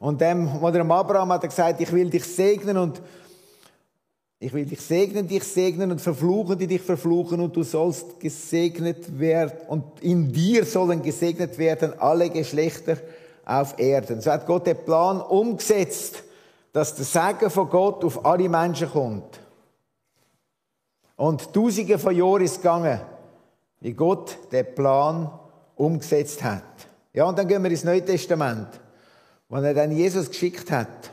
Und 0.00 0.22
dem, 0.22 0.48
wo 0.58 0.68
er 0.68 0.90
Abraham 0.90 1.34
hat 1.34 1.42
er 1.42 1.50
gesagt, 1.50 1.82
ich 1.82 1.92
will 1.92 2.08
dich 2.08 2.24
segnen 2.24 2.78
und 2.78 3.02
ich 4.38 4.54
will 4.54 4.64
dich 4.64 4.80
segnen, 4.80 5.28
dich 5.28 5.44
segnen 5.44 5.92
und 5.92 6.00
verfluchen, 6.00 6.56
die 6.56 6.66
dich 6.66 6.80
verfluchen 6.80 7.42
und 7.42 7.54
du 7.54 7.62
sollst 7.62 8.18
gesegnet 8.20 9.20
werden 9.20 9.58
und 9.68 9.84
in 10.00 10.32
dir 10.32 10.64
sollen 10.64 11.02
gesegnet 11.02 11.58
werden 11.58 11.92
alle 12.00 12.30
Geschlechter 12.30 12.96
auf 13.44 13.78
Erden. 13.78 14.22
So 14.22 14.32
hat 14.32 14.46
Gott 14.46 14.66
den 14.66 14.82
Plan 14.82 15.20
umgesetzt, 15.20 16.22
dass 16.72 16.94
der 16.94 17.04
Segen 17.04 17.50
von 17.50 17.68
Gott 17.68 18.02
auf 18.02 18.24
alle 18.24 18.48
Menschen 18.48 18.90
kommt. 18.90 19.43
Und 21.16 21.52
Tausende 21.52 21.98
von 21.98 22.14
Jahren 22.14 22.42
ist 22.42 22.56
gegangen, 22.56 23.00
wie 23.80 23.92
Gott 23.92 24.36
den 24.50 24.74
Plan 24.74 25.30
umgesetzt 25.76 26.42
hat. 26.42 26.64
Ja, 27.12 27.24
und 27.26 27.38
dann 27.38 27.46
gehen 27.46 27.62
wir 27.62 27.70
ins 27.70 27.84
Neue 27.84 28.04
Testament, 28.04 28.68
wo 29.48 29.56
er 29.56 29.74
dann 29.74 29.92
Jesus 29.92 30.28
geschickt 30.28 30.70
hat. 30.70 31.12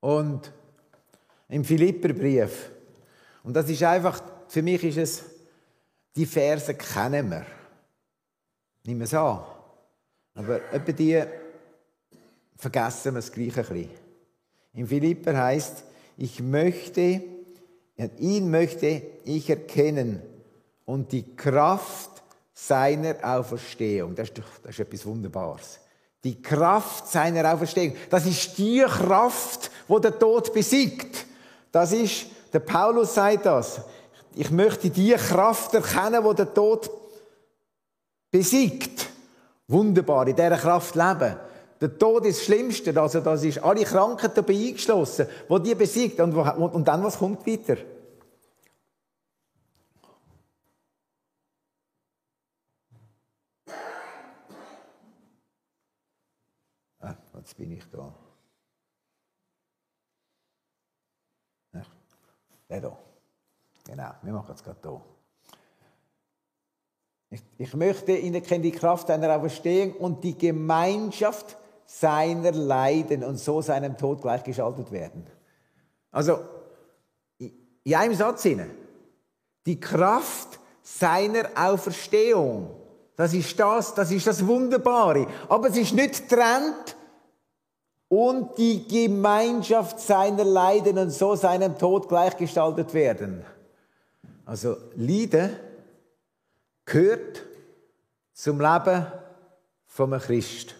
Und 0.00 0.52
im 1.48 1.64
Philipperbrief. 1.64 2.70
Und 3.42 3.54
das 3.54 3.68
ist 3.68 3.82
einfach, 3.82 4.22
für 4.48 4.62
mich 4.62 4.84
ist 4.84 4.96
es, 4.98 5.24
die 6.14 6.26
Verse 6.26 6.74
kennen 6.74 7.30
wir. 7.30 7.46
Nehmen 8.84 9.00
wir 9.00 9.04
es 9.04 9.14
an. 9.14 9.44
Aber 10.34 10.72
etwa 10.72 10.92
die 10.92 11.22
vergessen 12.56 13.14
wir 13.14 13.20
das 13.20 13.32
Gleiche 13.32 13.60
ein 13.60 13.66
bisschen. 13.66 13.90
Im 14.74 14.86
Philipper 14.86 15.36
heißt, 15.36 15.84
ich 16.16 16.40
möchte 16.40 17.22
Ihn 18.18 18.50
möchte 18.50 19.02
ich 19.24 19.50
erkennen 19.50 20.22
und 20.84 21.10
die 21.10 21.34
Kraft 21.34 22.10
seiner 22.54 23.16
Auferstehung. 23.22 24.14
Das 24.14 24.28
ist, 24.28 24.42
das 24.62 24.72
ist 24.72 24.80
etwas 24.80 25.04
Wunderbares. 25.04 25.80
Die 26.22 26.40
Kraft 26.40 27.08
seiner 27.08 27.52
Auferstehung. 27.52 27.96
Das 28.10 28.26
ist 28.26 28.56
die 28.58 28.84
Kraft, 28.86 29.70
wo 29.88 29.98
der 29.98 30.18
Tod 30.18 30.52
besiegt. 30.52 31.26
Das 31.72 31.92
ist, 31.92 32.26
der 32.52 32.60
Paulus 32.60 33.14
sagt 33.14 33.46
das. 33.46 33.80
Ich 34.34 34.50
möchte 34.50 34.90
die 34.90 35.12
Kraft 35.12 35.74
erkennen, 35.74 36.22
wo 36.22 36.32
der 36.32 36.52
Tod 36.52 36.90
besiegt. 38.30 39.08
Wunderbar, 39.66 40.26
in 40.28 40.36
dieser 40.36 40.56
Kraft 40.56 40.94
leben. 40.94 41.36
Der 41.80 41.96
Tod 41.96 42.26
ist 42.26 42.38
das 42.38 42.46
Schlimmste, 42.46 43.00
also 43.00 43.20
das 43.20 43.44
ist 43.44 43.58
alle 43.58 43.84
Krankheiten 43.84 44.34
dabei 44.34 44.54
eingeschlossen, 44.54 45.28
wo 45.48 45.58
die 45.58 45.74
besiegt. 45.74 46.18
Und, 46.18 46.34
und 46.34 46.88
dann, 46.88 47.04
was 47.04 47.18
kommt 47.18 47.46
weiter? 47.46 47.76
Ah, 57.00 57.14
jetzt 57.36 57.56
bin 57.56 57.72
ich 57.72 57.84
da. 57.92 58.12
Ja, 61.74 61.82
der 62.68 62.80
da. 62.80 62.98
Genau, 63.86 64.10
wir 64.22 64.32
machen 64.32 64.52
es 64.54 64.64
gerade 64.64 64.80
hier. 64.82 65.00
Ich, 67.58 67.74
möchte 67.74 68.16
Ihnen 68.16 68.42
kennen 68.42 68.62
die 68.62 68.72
Kraft 68.72 69.08
seiner 69.08 69.36
Auferstehung 69.36 69.92
und 69.94 70.24
die 70.24 70.36
Gemeinschaft 70.36 71.56
seiner 71.90 72.52
Leiden 72.52 73.24
und 73.24 73.38
so 73.38 73.62
seinem 73.62 73.96
Tod 73.96 74.20
gleichgeschaltet 74.20 74.92
werden. 74.92 75.26
Also, 76.10 76.38
in 77.38 77.94
einem 77.94 78.14
Satz 78.14 78.42
hinein. 78.42 78.70
Die 79.64 79.80
Kraft 79.80 80.60
seiner 80.82 81.48
Auferstehung. 81.56 82.70
Das 83.16 83.32
ist 83.32 83.58
das, 83.58 83.94
das 83.94 84.10
ist 84.10 84.26
das 84.26 84.46
Wunderbare. 84.46 85.26
Aber 85.48 85.68
es 85.68 85.78
ist 85.78 85.94
nicht 85.94 86.28
trennt 86.28 86.94
und 88.08 88.58
die 88.58 88.86
Gemeinschaft 88.86 89.98
seiner 89.98 90.44
Leiden 90.44 90.98
und 90.98 91.10
so 91.10 91.36
seinem 91.36 91.78
Tod 91.78 92.06
gleichgestaltet 92.06 92.92
werden. 92.92 93.44
Also 94.44 94.76
Leiden 94.94 95.56
gehört 96.84 97.42
zum 98.34 98.60
Leben 98.60 99.06
vom 99.86 100.10
Christ. 100.18 100.77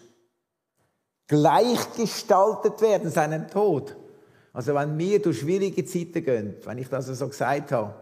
Gleichgestaltet 1.29 2.81
werden, 2.81 3.09
seinem 3.09 3.47
Tod. 3.47 3.95
Also 4.51 4.75
wenn 4.75 4.97
wir 4.97 5.21
durch 5.21 5.39
schwierige 5.39 5.85
Zeiten 5.85 6.25
gehen, 6.25 6.55
wenn 6.65 6.77
ich 6.79 6.89
das 6.89 7.05
so 7.05 7.27
gesagt 7.27 7.71
habe, 7.71 7.93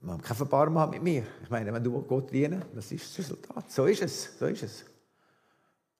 man 0.00 0.20
kein 0.20 0.36
Verbarmen 0.36 0.90
mit 0.90 1.02
mir. 1.02 1.22
Ich 1.42 1.50
meine, 1.50 1.72
wenn 1.72 1.82
du 1.82 2.02
Gott 2.02 2.30
dienen, 2.30 2.62
das 2.74 2.92
ist 2.92 3.08
das 3.08 3.24
Resultat. 3.24 3.70
So 3.70 3.86
ist 3.86 4.02
es, 4.02 4.38
so 4.38 4.46
ist 4.46 4.62
es. 4.62 4.84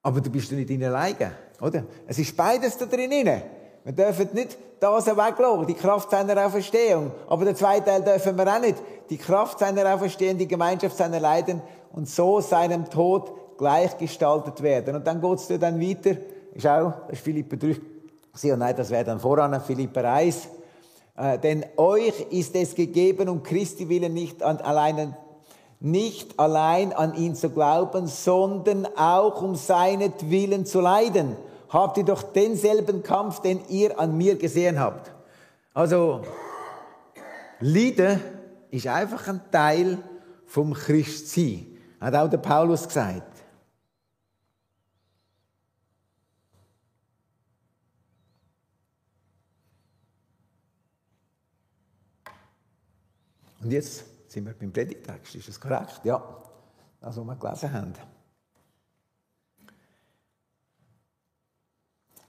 Aber 0.03 0.21
du 0.21 0.29
bist 0.29 0.51
nicht 0.51 0.69
in 0.69 0.83
alleine, 0.83 1.31
oder? 1.59 1.83
Es 2.05 2.19
ist 2.19 2.37
beides 2.37 2.77
da 2.77 2.85
drin. 2.85 3.09
Wir 3.11 3.93
dürfen 3.93 4.29
nicht 4.33 4.57
das 4.79 5.07
weglassen, 5.07 5.65
die 5.65 5.73
Kraft 5.73 6.11
seiner 6.11 6.45
Auferstehung. 6.45 7.11
Aber 7.27 7.45
den 7.45 7.55
zweiten 7.55 7.85
Teil 7.85 8.03
dürfen 8.03 8.37
wir 8.37 8.55
auch 8.55 8.59
nicht. 8.59 8.77
Die 9.09 9.17
Kraft 9.17 9.57
seiner 9.57 9.91
Auferstehung, 9.91 10.37
die 10.37 10.47
Gemeinschaft 10.47 10.95
seiner 10.95 11.19
Leiden 11.19 11.61
und 11.91 12.07
so 12.07 12.41
seinem 12.41 12.87
Tod 12.87 13.31
gleichgestaltet 13.57 14.61
werden. 14.61 14.95
Und 14.95 15.07
dann 15.07 15.21
geht 15.21 15.39
es 15.39 15.47
dann 15.47 15.79
weiter. 15.79 16.17
Ist 16.53 16.67
auch, 16.67 16.93
das 17.07 17.17
ist 17.17 17.23
Philippa 17.23 17.55
3. 17.55 18.51
Und 18.51 18.59
nein, 18.59 18.75
das 18.75 18.89
wäre 18.89 19.03
dann 19.03 19.19
voran, 19.19 19.59
Philippa 19.61 20.01
1. 20.01 20.47
Äh, 21.17 21.39
denn 21.39 21.65
euch 21.77 22.19
ist 22.29 22.55
es 22.55 22.75
gegeben, 22.75 23.29
um 23.29 23.43
Christi 23.43 23.87
willen 23.87 24.13
nicht 24.13 24.43
an, 24.43 24.57
allein, 24.57 25.15
nicht 25.79 26.39
allein 26.39 26.93
an 26.93 27.15
ihn 27.15 27.35
zu 27.35 27.49
glauben, 27.49 28.07
sondern 28.07 28.85
auch 28.97 29.41
um 29.41 29.55
seinetwillen 29.55 30.65
zu 30.65 30.81
leiden. 30.81 31.37
Habt 31.69 31.97
ihr 31.97 32.03
doch 32.03 32.23
denselben 32.23 33.03
Kampf, 33.03 33.41
den 33.41 33.61
ihr 33.69 33.99
an 33.99 34.17
mir 34.17 34.35
gesehen 34.35 34.79
habt. 34.79 35.11
Also, 35.73 36.21
Leiden 37.59 38.21
ist 38.71 38.87
einfach 38.87 39.27
ein 39.27 39.41
Teil 39.51 39.97
vom 40.45 40.73
Christsein. 40.73 41.65
Hat 41.99 42.15
auch 42.15 42.29
der 42.29 42.37
Paulus 42.37 42.87
gesagt. 42.87 43.34
Und 53.65 53.71
jetzt 53.71 54.03
sind 54.27 54.45
wir 54.45 54.53
beim 54.53 54.71
Predigtext. 54.71 55.33
Ist 55.33 55.47
das 55.47 55.59
korrekt? 55.59 56.01
Ja. 56.03 56.23
Das, 57.01 57.17
was 57.17 57.25
wir 57.25 57.35
gelesen 57.35 57.73
haben. 57.73 57.93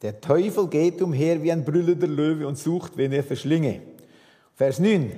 Der 0.00 0.18
Teufel 0.18 0.66
geht 0.68 1.02
umher 1.02 1.42
wie 1.42 1.52
ein 1.52 1.62
brüllender 1.62 2.06
Löwe 2.06 2.46
und 2.46 2.56
sucht, 2.56 2.96
wen 2.96 3.12
er 3.12 3.22
verschlinge. 3.22 3.82
Vers 4.54 4.78
9. 4.78 5.12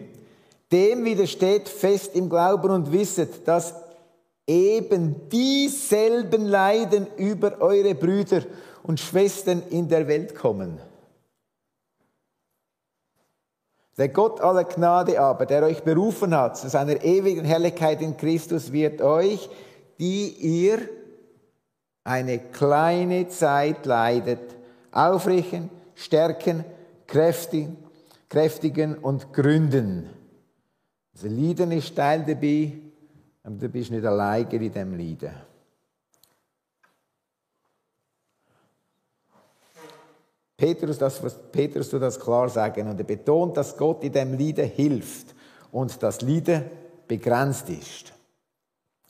Dem 0.73 1.05
widersteht 1.05 1.69
fest 1.69 2.17
im 2.17 2.29
Glauben 2.29 2.73
und 2.73 2.91
wisset, 2.91 3.47
dass 3.47 3.75
eben 4.45 5.29
dieselben 5.29 6.47
Leiden 6.47 7.07
über 7.17 7.61
eure 7.61 7.95
Brüder 7.95 8.43
und 8.83 8.99
Schwestern 8.99 9.63
in 9.71 9.89
der 9.89 10.09
Welt 10.09 10.35
kommen. 10.35 10.81
Der 13.99 14.09
Gott 14.09 14.41
aller 14.41 14.65
Gnade 14.65 15.21
aber, 15.21 15.45
der 15.45 15.65
euch 15.65 15.83
berufen 15.83 16.35
hat 16.35 16.57
zu 16.57 16.69
seiner 16.69 17.03
ewigen 17.03 17.45
Herrlichkeit 17.45 18.01
in 18.01 18.17
Christus, 18.17 18.73
wird 18.73 19.03
euch, 19.03 19.51
die 19.99 20.29
ihr 20.39 20.79
eine 22.05 22.39
kleine 22.39 23.29
Zeit 23.29 23.85
leidet, 23.85 24.57
aufrichten, 24.93 25.69
stärken, 25.97 26.65
kräftigen, 27.09 27.77
kräftigen 28.29 28.97
und 28.97 29.33
gründen. 29.33 30.09
Also 31.13 31.27
Leiden 31.27 31.73
ist 31.73 31.97
Teil 31.97 32.25
dabei, 32.25 32.75
aber 33.43 33.57
du 33.57 33.69
bist 33.69 33.91
nicht 33.91 34.07
alleine 34.07 34.49
in 34.49 34.73
dem 34.73 34.97
Leiden. 34.97 35.33
Petrus, 40.59 40.99
das, 40.99 41.23
Petrus 41.53 41.89
tut 41.89 42.03
das 42.03 42.19
klar 42.19 42.49
sagen 42.49 42.89
und 42.89 42.99
er 42.99 43.05
betont, 43.05 43.57
dass 43.57 43.77
Gott 43.77 44.03
in 44.03 44.13
dem 44.13 44.37
Leiden 44.37 44.69
hilft 44.69 45.33
und 45.71 46.03
das 46.03 46.21
Leiden 46.21 46.65
begrenzt 47.07 47.71
ist. 47.71 48.13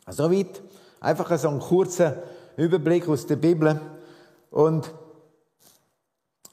Soweit 0.06 0.62
einfach 1.00 1.38
so 1.38 1.48
ein 1.48 1.58
kurzer 1.58 2.22
Überblick 2.58 3.08
aus 3.08 3.26
der 3.26 3.36
Bibel 3.36 3.80
und 4.50 4.92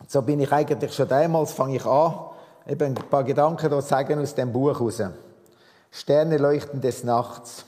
so 0.08 0.22
bin 0.22 0.40
ich 0.40 0.52
eigentlich 0.54 0.94
schon 0.94 1.10
damals, 1.10 1.52
fange 1.52 1.76
ich 1.76 1.86
an, 1.86 2.30
eben 2.66 2.96
ein 2.96 3.10
paar 3.10 3.26
Gedanken 3.26 3.70
zu 3.70 3.82
sagen 3.82 4.20
aus 4.20 4.34
dem 4.34 4.54
Buch 4.54 4.80
raus. 4.80 5.04
Sterne 5.92 6.38
leuchten 6.38 6.80
des 6.80 7.04
Nachts. 7.04 7.66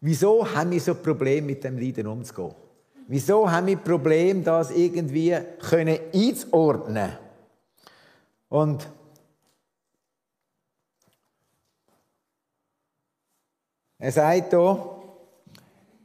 Wieso 0.00 0.52
haben 0.52 0.72
wir 0.72 0.80
so 0.80 0.96
Probleme 0.96 1.46
mit 1.46 1.62
dem 1.62 1.78
Leiden 1.78 2.08
umzugehen? 2.08 2.54
Wieso 3.08 3.50
haben 3.50 3.66
wir 3.66 3.78
Probleme, 3.78 4.42
das 4.42 4.70
irgendwie 4.70 5.34
einzuordnen? 5.34 7.12
Und 8.50 8.86
er 13.98 14.12
sagt 14.12 14.50
hier, 14.50 14.98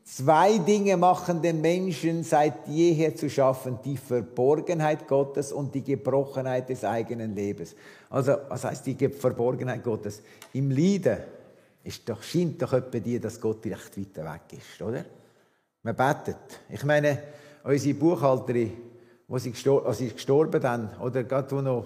Zwei 0.05 0.59
Dinge 0.59 0.95
machen 0.95 1.41
den 1.41 1.59
Menschen 1.59 2.23
seit 2.23 2.67
jeher 2.67 3.15
zu 3.15 3.29
schaffen, 3.31 3.79
die 3.83 3.97
Verborgenheit 3.97 5.07
Gottes 5.07 5.51
und 5.51 5.73
die 5.73 5.83
Gebrochenheit 5.83 6.69
des 6.69 6.83
eigenen 6.83 7.33
Lebens. 7.33 7.73
Also, 8.11 8.35
was 8.47 8.63
heißt 8.63 8.85
die 8.85 9.09
Verborgenheit 9.09 9.83
Gottes? 9.83 10.21
Im 10.53 10.69
Leiden 10.69 11.17
ist 11.83 12.07
doch, 12.07 12.21
scheint 12.21 12.61
doch 12.61 12.73
etwa 12.73 12.99
die, 12.99 13.19
dass 13.19 13.41
Gott 13.41 13.59
vielleicht 13.61 13.97
weiter 13.97 14.23
weg 14.31 14.41
ist, 14.51 14.81
oder? 14.83 15.03
Man 15.83 15.95
betet. 15.95 16.37
Ich 16.69 16.83
meine, 16.83 17.19
unsere 17.63 17.93
Buchhalterin, 17.93 18.71
wo 19.27 19.37
sie 19.37 19.51
gestorben, 19.51 19.87
als 19.87 19.97
sie 19.97 20.09
gestorben 20.09 20.61
dann, 20.61 20.97
oder 20.99 21.23
gerade 21.23 21.51
wo 21.51 21.61
noch 21.61 21.85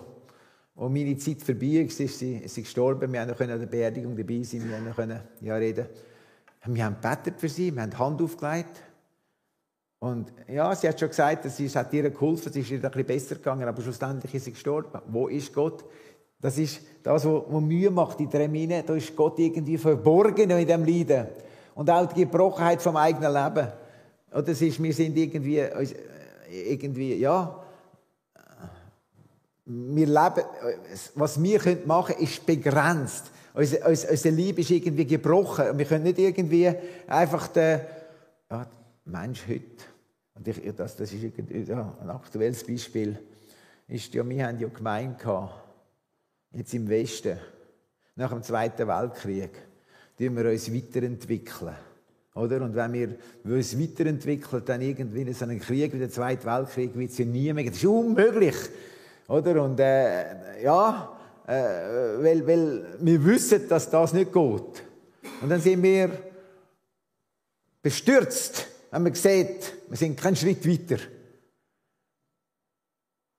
wo 0.75 0.88
meine 0.89 1.17
Zeit 1.17 1.41
vorbei 1.41 1.73
war, 1.73 1.86
ist 1.86 2.19
sie, 2.19 2.38
ist 2.38 2.53
sie 2.53 2.62
gestorben. 2.62 3.12
Wir 3.12 3.25
konnten 3.25 3.51
an 3.51 3.60
der 3.60 3.65
Beerdigung 3.65 4.15
dabei 4.15 4.43
sein, 4.43 4.69
wir 4.69 4.93
konnten 4.93 5.19
ja 5.41 5.55
reden. 5.55 5.88
Wir 6.65 6.86
haben 6.86 6.97
betet 7.01 7.39
für 7.39 7.49
sie, 7.49 7.73
wir 7.73 7.81
haben 7.81 7.89
die 7.89 7.97
Hand 7.97 8.21
aufgelegt. 8.21 8.83
Und 9.99 10.31
ja, 10.47 10.75
sie 10.75 10.88
hat 10.88 10.99
schon 10.99 11.10
gesagt, 11.10 11.45
es 11.45 11.75
hat 11.75 11.91
ihr 11.93 12.12
geholfen, 12.12 12.49
es 12.49 12.55
ist 12.55 12.69
ihr 12.69 12.77
ein 12.77 12.81
bisschen 12.81 13.05
besser 13.05 13.36
gegangen, 13.36 13.67
aber 13.67 13.81
schlussendlich 13.81 14.36
ist 14.36 14.45
sie 14.45 14.51
gestorben. 14.51 15.01
Wo 15.07 15.27
ist 15.27 15.51
Gott? 15.51 15.83
Das 16.39 16.60
ist 16.60 16.81
das, 17.01 17.25
was 17.25 17.62
Mühe 17.62 17.89
macht 17.89 18.19
in 18.19 18.29
der 18.29 18.47
Mine. 18.47 18.83
Da 18.86 18.93
ist 18.93 19.15
Gott 19.15 19.39
irgendwie 19.39 19.79
verborgen 19.79 20.51
in 20.51 20.67
dem 20.67 20.86
Leiden. 20.86 21.25
Und 21.73 21.89
auch 21.89 22.05
die 22.05 22.21
Gebrochenheit 22.21 22.83
vom 22.83 22.97
eigenen 22.97 23.33
Leben. 23.33 23.67
Oder 24.32 24.50
es 24.50 24.62
ist, 24.62 24.82
wir 24.82 24.94
sind 24.94 25.18
irgendwie, 25.18 25.63
irgendwie, 26.50 27.16
ja, 27.16 27.63
wir 29.66 30.06
leben, 30.06 30.48
was 31.16 31.42
wir 31.42 31.60
machen 31.86 32.16
können, 32.16 32.24
ist 32.24 32.46
begrenzt. 32.46 33.32
Unsere, 33.54 33.90
unsere 33.90 34.36
Liebe 34.36 34.62
ist 34.62 34.72
irgendwie 34.72 35.06
gebrochen. 35.06 35.78
Wir 35.78 35.86
können 35.86 36.04
nicht 36.04 36.20
irgendwie 36.20 36.72
einfach 37.08 37.48
den 37.48 37.82
ja, 38.50 38.68
Mensch 39.06 39.48
heute, 39.48 39.84
und 40.36 40.48
ich, 40.48 40.76
das, 40.76 40.96
das 40.96 41.12
ist 41.12 41.68
ja, 41.68 41.98
ein 42.00 42.10
aktuelles 42.10 42.66
Beispiel, 42.66 43.18
ist 43.88 44.13
ja, 44.13 44.28
wir 44.28 44.48
haben 44.48 44.60
ja 44.60 44.68
gemeint 44.68 45.22
jetzt 46.52 46.74
im 46.74 46.88
Westen, 46.88 47.40
nach 48.16 48.32
dem 48.32 48.44
Zweiten 48.44 48.88
Weltkrieg, 48.88 49.52
wir 50.36 50.52
uns 50.52 50.74
weiterentwickeln. 50.74 51.76
Oder? 52.38 52.62
Und 52.62 52.76
wenn 52.76 52.93
wir 52.93 53.15
uns 53.43 53.80
weiterentwickeln, 53.80 54.62
dann 54.65 54.82
irgendwie 54.82 55.21
in 55.21 55.34
so 55.34 55.45
einem 55.45 55.60
Krieg 55.60 55.91
wie 55.93 56.00
der 56.00 56.12
Zweite 56.12 56.45
Weltkrieg 56.45 56.95
wird 56.95 57.12
es 57.12 57.17
ja 57.17 57.26
nie 57.26 57.52
mehr. 57.52 57.65
Das 57.65 57.78
ist 57.78 57.86
unmöglich. 57.86 58.56
Oder? 59.28 59.63
Und 59.63 59.80
äh, 59.80 60.63
ja, 60.63 61.17
äh, 61.47 61.52
weil, 61.52 62.47
weil 62.47 62.86
wir 63.00 63.26
wissen, 63.26 63.67
dass 63.67 63.89
das 63.89 64.13
nicht 64.13 64.32
geht. 64.32 64.84
Und 65.41 65.50
dann 65.50 65.60
sind 65.60 65.82
wir 65.82 66.12
bestürzt, 67.82 68.67
wenn 68.91 69.04
man 69.04 69.13
sieht, 69.15 69.73
wir 69.89 69.97
sind 69.97 70.19
keinen 70.19 70.36
Schritt 70.36 70.67
weiter. 70.67 71.02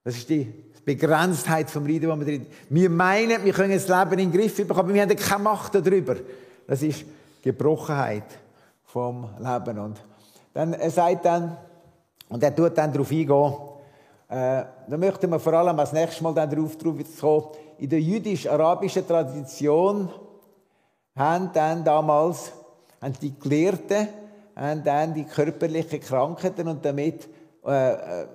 Das 0.02 0.16
ist 0.16 0.28
die 0.28 0.52
Begrenztheit 0.84 1.70
vom 1.70 1.86
Leiden, 1.86 2.08
wo 2.08 2.16
wir 2.16 2.24
drin 2.24 2.46
Wir 2.70 2.90
meinen, 2.90 3.44
wir 3.44 3.52
können 3.52 3.72
das 3.72 3.88
Leben 3.88 4.18
in 4.18 4.30
den 4.30 4.40
Griff 4.40 4.56
bekommen, 4.56 4.80
aber 4.80 4.94
wir 4.94 5.02
haben 5.02 5.16
keine 5.16 5.42
Macht 5.42 5.74
darüber. 5.74 6.16
Das 6.66 6.82
ist 6.82 7.04
Gebrochenheit 7.42 8.24
vom 8.88 9.28
Leben. 9.38 9.78
Und 9.78 10.00
dann, 10.54 10.72
er 10.72 10.90
sagt 10.90 11.24
dann, 11.24 11.56
und 12.28 12.42
er 12.42 12.54
tut 12.54 12.76
dann 12.76 12.92
darauf 12.92 13.10
eingehen, 13.10 13.54
äh, 14.28 14.64
da 14.88 14.96
möchten 14.96 15.30
wir 15.30 15.38
vor 15.38 15.54
allem 15.54 15.78
als 15.78 15.92
nächstes 15.92 16.20
Mal 16.20 16.34
dann 16.34 16.50
darauf, 16.50 16.76
darauf 16.76 16.96
kommen, 17.20 17.44
in 17.78 17.88
der 17.88 18.00
jüdisch-arabischen 18.00 19.06
Tradition 19.06 20.10
haben 21.16 21.50
dann 21.52 21.84
damals, 21.84 22.52
haben 23.00 23.14
die 23.20 23.38
Gelehrten, 23.38 24.08
haben 24.56 24.82
dann 24.84 25.14
die 25.14 25.24
körperlichen 25.24 26.00
Krankheiten 26.00 26.68
und 26.68 26.84
damit 26.84 27.28
äh, 27.64 27.92
äh, 27.92 28.26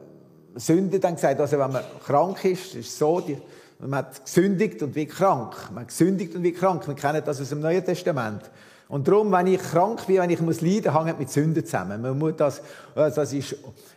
Sünde 0.56 1.00
dann 1.00 1.16
gesagt, 1.16 1.40
also 1.40 1.58
wenn 1.58 1.72
man 1.72 1.84
krank 2.06 2.46
ist, 2.46 2.76
ist 2.76 2.90
es 2.90 2.98
so, 2.98 3.20
die, 3.20 3.38
man 3.80 4.00
hat 4.00 4.24
gesündigt 4.24 4.82
und 4.82 4.96
wie 4.96 5.08
krank. 5.08 5.56
Man 5.72 5.82
hat 5.82 5.90
gesündigt 5.90 6.36
und 6.36 6.44
wie 6.44 6.54
krank. 6.54 6.88
Wir 6.88 6.96
kennen 6.96 7.22
das 7.26 7.42
aus 7.42 7.50
dem 7.50 7.60
Neuen 7.60 7.84
Testament. 7.84 8.50
Und 8.94 9.08
darum, 9.08 9.32
wenn 9.32 9.48
ich 9.48 9.60
krank 9.60 10.06
bin, 10.06 10.18
wenn 10.18 10.30
ich 10.30 10.40
muss 10.40 10.62
leiden, 10.62 10.94
hängt 10.94 11.18
mit 11.18 11.28
Sünden 11.28 11.66
zusammen. 11.66 12.00
Man 12.00 12.16
muss 12.16 12.36
das, 12.38 12.60
äh, 12.94 13.10
das 13.10 13.34
ist 13.34 13.56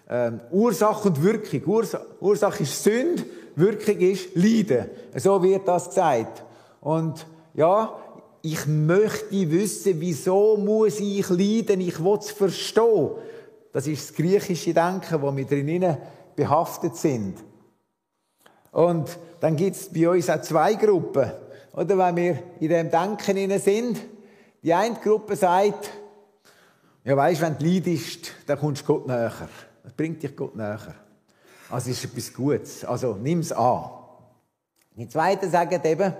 ähm, 0.09 0.41
Ursache 0.51 1.09
und 1.09 1.23
Wirkung. 1.23 1.63
Ursache, 1.67 2.07
Ursache 2.19 2.63
ist 2.63 2.83
Sünde, 2.83 3.23
Wirkung 3.57 3.99
ist 3.99 4.35
Leiden. 4.35 4.87
So 5.15 5.43
wird 5.43 5.69
das 5.69 5.89
gesagt. 5.91 6.43
Und 6.81 7.27
ja, 7.53 7.95
ich 8.41 8.67
möchte 8.67 9.51
wissen, 9.51 10.01
wieso 10.01 10.57
muss 10.57 10.99
ich 10.99 11.29
leiden? 11.29 11.83
Ich 11.83 12.03
will 12.03 12.17
es 12.19 12.31
verstehen. 12.31 13.11
Das 13.75 13.87
ist 13.87 14.09
das 14.09 14.17
griechische 14.17 14.73
Denken, 14.73 15.21
wo 15.21 15.37
wir 15.37 15.45
drinnen 15.45 15.99
behaftet 16.35 16.97
sind. 16.97 17.35
Und 18.73 19.19
dann 19.41 19.57
gibt 19.57 19.77
es 19.77 19.93
bei 19.93 20.09
uns 20.09 20.31
auch 20.31 20.41
zwei 20.41 20.73
Gruppen. 20.73 21.31
Oder 21.75 21.99
wenn 21.99 22.17
wir 22.17 22.39
in 22.61 22.71
dem 22.71 22.91
Denken 22.91 23.59
sind, 23.59 24.16
die 24.67 24.75
eine 24.75 24.97
Gruppe 24.97 25.37
sagt, 25.37 25.91
ja 27.05 27.17
weisst, 27.17 27.41
wenn 27.41 27.57
du 27.57 27.65
leidest, 27.65 28.33
dann 28.47 28.59
kommst 28.59 28.83
du 28.83 28.87
Gott 28.87 29.07
näher. 29.07 29.33
Das 29.85 29.93
bringt 29.93 30.21
dich 30.21 30.35
Gott 30.35 30.57
näher. 30.57 30.81
Also 31.71 31.91
ist 31.91 32.05
etwas 32.05 32.35
Gutes. 32.35 32.85
Also 32.85 33.15
nimm 33.15 33.39
es 33.39 33.53
an. 33.53 33.91
Die 34.97 35.07
Zweiten 35.09 35.49
sagen 35.49 35.81
eben, 35.85 36.13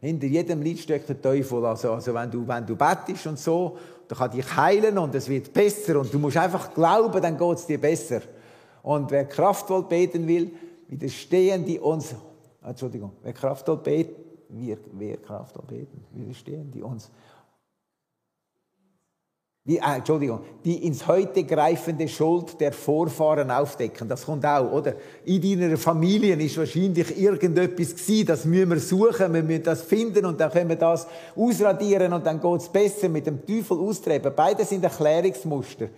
hinter 0.00 0.26
jedem 0.28 0.62
Lied 0.62 0.78
steckt 0.78 1.08
der 1.08 1.20
Teufel. 1.20 1.66
Also, 1.66 1.92
also 1.92 2.14
wenn 2.14 2.30
du, 2.30 2.46
wenn 2.46 2.64
du 2.64 2.76
bettest 2.76 3.26
und 3.26 3.40
so, 3.40 3.76
dann 4.06 4.18
kann 4.18 4.30
dich 4.30 4.56
heilen 4.56 4.96
und 4.96 5.12
es 5.16 5.28
wird 5.28 5.52
besser 5.52 5.98
und 5.98 6.14
du 6.14 6.20
musst 6.20 6.36
einfach 6.36 6.72
glauben, 6.72 7.20
dann 7.20 7.36
geht 7.36 7.58
es 7.58 7.66
dir 7.66 7.80
besser. 7.80 8.20
Und 8.84 9.10
wer 9.10 9.24
kraftvoll 9.24 9.82
beten 9.82 10.28
will, 10.28 10.52
widerstehen 10.86 11.64
die 11.64 11.80
uns, 11.80 12.14
Entschuldigung, 12.62 13.14
wer 13.24 13.32
kraftvoll 13.32 13.78
beten, 13.78 14.14
wir, 14.48 14.78
wer 14.92 15.16
kraftvoll 15.16 15.64
beten, 15.66 16.04
widerstehen 16.12 16.70
die 16.70 16.82
uns 16.82 17.10
die, 19.64 19.76
äh, 19.76 19.96
Entschuldigung, 19.96 20.40
die 20.64 20.86
ins 20.86 21.06
Heute 21.06 21.44
greifende 21.44 22.08
Schuld 22.08 22.58
der 22.60 22.72
Vorfahren 22.72 23.50
aufdecken. 23.50 24.08
Das 24.08 24.24
kommt 24.24 24.46
auch, 24.46 24.72
oder? 24.72 24.94
In 25.24 25.60
deiner 25.60 25.76
Familie 25.76 26.34
ist 26.36 26.56
wahrscheinlich 26.56 27.18
irgendetwas 27.20 27.94
gewesen, 27.94 28.26
das 28.26 28.44
müssen 28.46 28.70
wir 28.70 28.80
suchen, 28.80 29.34
wir 29.34 29.42
müssen 29.42 29.62
das 29.64 29.82
finden 29.82 30.24
und 30.24 30.40
dann 30.40 30.50
können 30.50 30.70
wir 30.70 30.76
das 30.76 31.06
ausradieren 31.36 32.12
und 32.14 32.24
dann 32.24 32.40
geht 32.40 32.60
es 32.60 32.68
besser 32.68 33.08
mit 33.10 33.26
dem 33.26 33.44
Teufel 33.44 33.78
austreiben. 33.78 34.32
Beide 34.34 34.64
sind 34.64 34.82
Erklärungsmuster. 34.82 35.88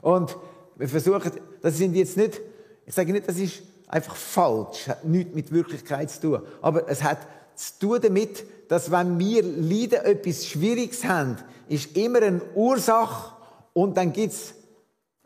Und 0.00 0.36
wir 0.76 0.88
versuchen, 0.88 1.30
das 1.60 1.76
sind 1.76 1.94
jetzt 1.94 2.16
nicht, 2.16 2.40
ich 2.84 2.94
sage 2.94 3.12
nicht, 3.12 3.28
das 3.28 3.38
ist 3.38 3.62
einfach 3.86 4.16
falsch, 4.16 4.88
hat 4.88 5.04
nichts 5.04 5.32
mit 5.32 5.52
Wirklichkeit 5.52 6.10
zu 6.10 6.20
tun, 6.22 6.42
aber 6.60 6.88
es 6.88 7.04
hat 7.04 7.18
zu 7.54 7.78
tun 7.78 7.98
damit, 8.02 8.44
dass 8.68 8.90
wenn 8.90 9.18
wir 9.18 9.42
Leiden 9.42 10.04
etwas 10.04 10.46
Schwieriges 10.46 11.04
haben, 11.04 11.36
ist 11.72 11.96
immer 11.96 12.22
eine 12.22 12.42
Ursache 12.54 13.32
und 13.72 13.96
dann 13.96 14.12
gibt's 14.12 14.54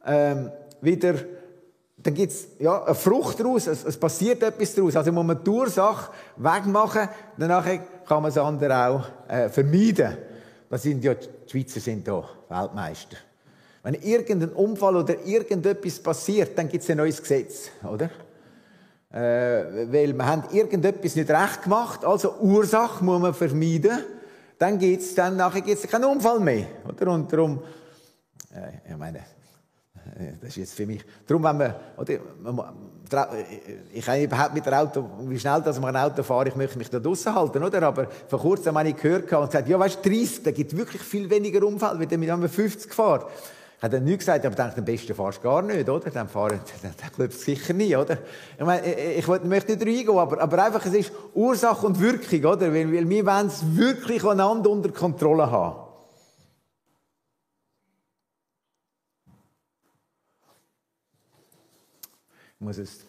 ähm, 0.04 0.50
wieder 0.80 1.14
dann 1.98 2.14
gibt's 2.14 2.46
ja, 2.60 2.84
eine 2.84 2.94
Frucht 2.94 3.40
daraus, 3.40 3.66
es, 3.66 3.84
es, 3.84 3.96
passiert 3.96 4.40
etwas 4.40 4.74
daraus. 4.74 4.94
Also 4.94 5.10
muss 5.10 5.24
man 5.24 5.42
die 5.42 5.50
Ursache 5.50 6.12
wegmachen, 6.36 7.08
danach 7.36 7.64
kann 7.64 8.22
man 8.22 8.24
das 8.26 8.38
andere 8.38 8.86
auch 8.86 9.04
äh, 9.28 9.48
vermeiden. 9.48 10.16
Das 10.70 10.82
sind 10.82 11.02
ja, 11.02 11.14
die 11.14 11.50
Schweizer 11.50 11.80
sind 11.80 12.06
da 12.06 12.22
Weltmeister. 12.48 13.16
Wenn 13.82 13.94
irgendein 13.94 14.50
Unfall 14.50 14.96
oder 14.96 15.14
irgendetwas 15.24 15.98
passiert, 15.98 16.56
dann 16.56 16.68
gibt 16.68 16.84
es 16.84 16.90
ein 16.90 16.98
neues 16.98 17.20
Gesetz, 17.20 17.70
oder? 17.82 18.10
Äh, 19.10 19.90
weil 19.90 20.12
wir 20.12 20.26
haben 20.26 20.44
irgendetwas 20.52 21.16
nicht 21.16 21.30
recht 21.30 21.62
gemacht, 21.62 22.04
also 22.04 22.36
Ursache 22.40 23.04
muss 23.04 23.20
man 23.20 23.34
vermeiden. 23.34 23.98
Dann 24.58 24.78
geht's 24.78 25.14
dann 25.14 25.36
nachher 25.36 25.60
gibt's 25.60 25.86
keinen 25.86 26.04
Unfall 26.04 26.40
mehr, 26.40 26.66
oder? 26.88 27.12
Und 27.12 27.32
darum, 27.32 27.62
äh, 28.54 28.90
ich 28.90 28.96
meine, 28.96 29.18
äh, 29.18 30.32
das 30.40 30.50
ist 30.50 30.56
jetzt 30.56 30.74
für 30.74 30.86
mich. 30.86 31.04
Darum, 31.26 31.44
wenn 31.44 31.56
man, 31.58 31.74
oder, 31.96 32.18
ich 33.92 34.04
kann 34.04 34.20
überhaupt 34.20 34.54
mit 34.54 34.66
dem 34.66 34.74
Auto, 34.74 35.08
wie 35.20 35.38
schnell 35.38 35.62
dass 35.62 35.78
man 35.78 35.94
ein 35.94 36.02
Auto 36.02 36.22
fahre, 36.22 36.48
ich 36.48 36.56
möchte 36.56 36.78
mich 36.78 36.90
da 36.90 36.98
draussen 36.98 37.34
halten, 37.34 37.62
oder? 37.62 37.82
Aber 37.82 38.08
vor 38.28 38.40
kurzem 38.40 38.76
habe 38.76 38.88
ich 38.88 38.96
gehört 38.96 39.30
und 39.32 39.46
gesagt, 39.46 39.68
ja, 39.68 39.78
weißt 39.78 40.04
du, 40.04 40.08
30, 40.08 40.42
da 40.42 40.50
gibt 40.50 40.76
wirklich 40.76 41.02
viel 41.02 41.28
weniger 41.30 41.64
Unfall, 41.64 41.96
mit 41.96 42.12
einem 42.12 42.48
50 42.48 42.92
fährt. 42.92 43.26
Hat 43.80 43.92
er 43.92 44.00
nichts 44.00 44.20
gesagt, 44.20 44.44
aber 44.46 44.52
ich 44.52 44.56
denke, 44.56 44.78
am 44.78 44.84
besten 44.86 45.14
fahrst 45.14 45.38
du 45.38 45.42
gar 45.42 45.60
nicht, 45.60 45.88
oder? 45.88 46.10
Dann 46.10 46.28
fahren, 46.28 46.60
dann, 46.82 46.94
dann 46.98 47.12
klappt 47.12 47.34
sicher 47.34 47.74
nie, 47.74 47.94
oder? 47.94 48.18
Ich 48.58 48.64
meine, 48.64 48.94
ich, 48.94 49.18
ich 49.18 49.26
möchte 49.26 49.76
nicht 49.76 49.86
reingehen, 49.86 50.16
aber, 50.16 50.40
aber 50.40 50.64
einfach, 50.64 50.84
es 50.86 50.94
ist 50.94 51.12
Ursache 51.34 51.86
und 51.86 52.00
Wirkung, 52.00 52.52
oder? 52.52 52.72
Weil, 52.72 52.90
weil 52.90 53.08
wir 53.08 53.26
wollen 53.26 53.48
es 53.48 53.76
wirklich 53.76 54.24
einander 54.24 54.70
unter 54.70 54.90
Kontrolle 54.90 55.50
haben. 55.50 55.86
Ich 62.58 62.64
muss 62.64 62.78
es, 62.78 62.94
ich 62.94 63.04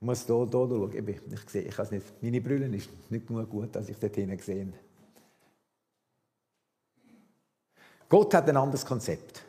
muss 0.00 0.26
hier, 0.26 0.36
hier 0.36 0.52
schauen. 0.52 0.92
Ich, 0.92 1.32
ich 1.32 1.50
sehe, 1.50 1.62
ich 1.62 1.78
es 1.78 1.90
nicht. 1.90 2.22
Meine 2.22 2.40
Brille 2.42 2.66
ist 2.76 2.90
nicht 3.08 3.26
genug 3.26 3.48
gut, 3.48 3.74
dass 3.74 3.88
ich 3.88 3.96
dort 3.96 4.14
hinten 4.14 4.38
sehe. 4.38 4.74
Gott 8.10 8.34
hat 8.34 8.46
ein 8.50 8.58
anderes 8.58 8.84
Konzept. 8.84 9.42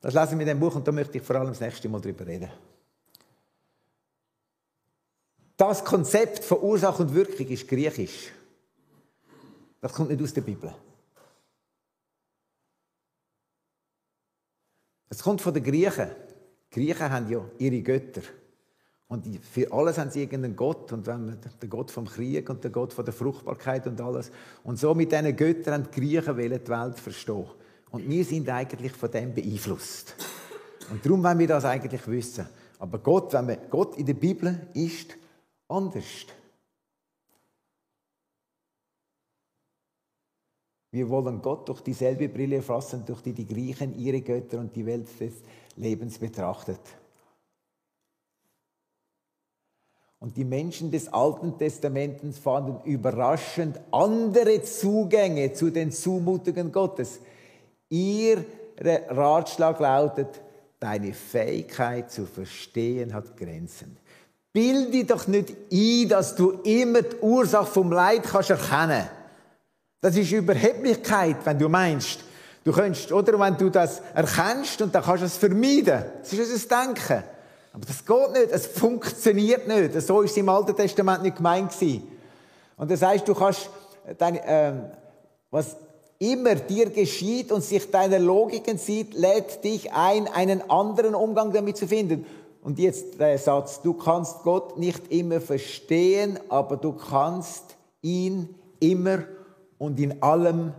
Das 0.00 0.14
lesen 0.14 0.38
wir 0.38 0.46
in 0.46 0.48
dem 0.48 0.60
Buch 0.60 0.74
und 0.76 0.86
da 0.86 0.92
möchte 0.92 1.18
ich 1.18 1.24
vor 1.24 1.36
allem 1.36 1.48
das 1.48 1.60
nächste 1.60 1.88
Mal 1.88 2.00
drüber 2.00 2.26
reden. 2.26 2.50
Das 5.56 5.84
Konzept 5.84 6.44
von 6.44 6.60
Ursache 6.60 7.02
und 7.02 7.12
Wirkung 7.14 7.48
ist 7.48 7.66
griechisch. 7.66 8.32
Das 9.80 9.92
kommt 9.92 10.10
nicht 10.10 10.22
aus 10.22 10.32
der 10.32 10.42
Bibel. 10.42 10.72
Es 15.08 15.22
kommt 15.22 15.40
von 15.40 15.52
den 15.52 15.64
Griechen. 15.64 16.10
Die 16.70 16.74
Griechen 16.74 17.10
haben 17.10 17.28
ja 17.28 17.44
ihre 17.58 17.82
Götter. 17.82 18.22
Und 19.08 19.26
für 19.44 19.72
alles 19.72 19.98
haben 19.98 20.10
sie 20.10 20.20
irgendeinen 20.22 20.54
Gott. 20.54 20.92
Und 20.92 21.06
wenn 21.06 21.40
der 21.60 21.68
Gott 21.68 21.90
vom 21.90 22.06
Krieg 22.06 22.48
und 22.50 22.62
der 22.62 22.70
Gott 22.70 22.92
von 22.92 23.04
der 23.04 23.14
Fruchtbarkeit 23.14 23.86
und 23.86 24.00
alles. 24.00 24.30
Und 24.62 24.78
so 24.78 24.94
mit 24.94 25.10
diesen 25.10 25.34
Göttern 25.34 25.74
haben 25.74 25.90
die 25.90 26.00
Griechen 26.00 26.36
die 26.36 26.50
Welt 26.50 26.98
verstehen. 26.98 27.46
Und 27.90 28.08
wir 28.08 28.24
sind 28.24 28.48
eigentlich 28.48 28.92
von 28.92 29.10
dem 29.10 29.34
beeinflusst. 29.34 30.14
Und 30.90 31.04
darum 31.04 31.22
wollen 31.22 31.38
wir 31.38 31.48
das 31.48 31.64
eigentlich 31.64 32.06
wissen. 32.06 32.46
Aber 32.78 32.98
Gott, 32.98 33.32
wenn 33.32 33.46
man 33.46 33.58
Gott 33.70 33.96
in 33.96 34.06
der 34.06 34.14
Bibel 34.14 34.68
ist, 34.74 35.16
anders. 35.68 36.26
Wir 40.90 41.08
wollen 41.08 41.42
Gott 41.42 41.68
durch 41.68 41.82
dieselbe 41.82 42.28
Brille 42.28 42.56
erfassen, 42.56 43.04
durch 43.04 43.20
die 43.20 43.32
die 43.32 43.46
Griechen 43.46 43.98
ihre 43.98 44.22
Götter 44.22 44.58
und 44.58 44.74
die 44.74 44.86
Welt 44.86 45.08
des 45.20 45.34
Lebens 45.76 46.18
betrachtet. 46.18 46.80
Und 50.20 50.36
die 50.36 50.44
Menschen 50.44 50.90
des 50.90 51.12
Alten 51.12 51.56
Testaments 51.58 52.38
fanden 52.38 52.84
überraschend 52.84 53.78
andere 53.92 54.62
Zugänge 54.62 55.52
zu 55.52 55.70
den 55.70 55.92
Zumutungen 55.92 56.72
Gottes. 56.72 57.20
Ihr 57.88 58.44
Ratschlag 58.80 59.80
lautet, 59.80 60.40
deine 60.78 61.12
Fähigkeit 61.12 62.10
zu 62.10 62.26
verstehen 62.26 63.12
hat 63.14 63.36
Grenzen. 63.36 63.96
Bilde 64.52 65.04
doch 65.04 65.26
nicht 65.26 65.54
ein, 65.72 66.08
dass 66.08 66.34
du 66.34 66.50
immer 66.62 67.02
die 67.02 67.16
Ursache 67.16 67.66
vom 67.66 67.92
Leid 67.92 68.24
kannst 68.24 68.50
erkennen. 68.50 69.08
Das 70.00 70.16
ist 70.16 70.30
Überheblichkeit, 70.30 71.36
wenn 71.44 71.58
du 71.58 71.68
meinst, 71.68 72.20
du 72.64 72.72
könntest, 72.72 73.12
oder 73.12 73.38
wenn 73.38 73.56
du 73.56 73.68
das 73.68 74.00
erkennst 74.14 74.80
und 74.80 74.94
dann 74.94 75.02
kannst 75.02 75.22
du 75.22 75.26
es 75.26 75.36
vermeiden. 75.36 76.04
Das 76.20 76.32
ist 76.32 76.72
ein 76.72 76.86
Denken. 76.86 77.24
Aber 77.72 77.84
das 77.86 78.04
geht 78.04 78.32
nicht, 78.32 78.52
es 78.52 78.66
funktioniert 78.66 79.68
nicht. 79.68 80.00
So 80.02 80.22
ist 80.22 80.32
es 80.32 80.36
im 80.36 80.48
Alten 80.48 80.74
Testament 80.74 81.22
nicht 81.22 81.36
gemeint 81.36 81.72
Und 82.76 82.90
das 82.90 83.02
heißt, 83.02 83.26
du 83.26 83.34
kannst 83.34 83.68
deine, 84.16 84.40
ähm, 84.46 84.84
was 85.50 85.76
immer 86.18 86.56
dir 86.56 86.90
geschieht 86.90 87.52
und 87.52 87.62
sich 87.62 87.90
deiner 87.90 88.18
Logiken 88.18 88.78
sieht, 88.78 89.14
lädt 89.14 89.62
dich 89.62 89.92
ein, 89.92 90.26
einen 90.26 90.68
anderen 90.68 91.14
Umgang 91.14 91.52
damit 91.52 91.76
zu 91.76 91.86
finden. 91.86 92.26
Und 92.62 92.78
jetzt 92.78 93.20
der 93.20 93.38
Satz, 93.38 93.82
du 93.82 93.94
kannst 93.94 94.42
Gott 94.42 94.78
nicht 94.78 95.12
immer 95.12 95.40
verstehen, 95.40 96.38
aber 96.48 96.76
du 96.76 96.92
kannst 96.92 97.76
ihn 98.02 98.54
immer 98.80 99.24
und 99.78 99.98
in 100.00 100.22
allem 100.22 100.72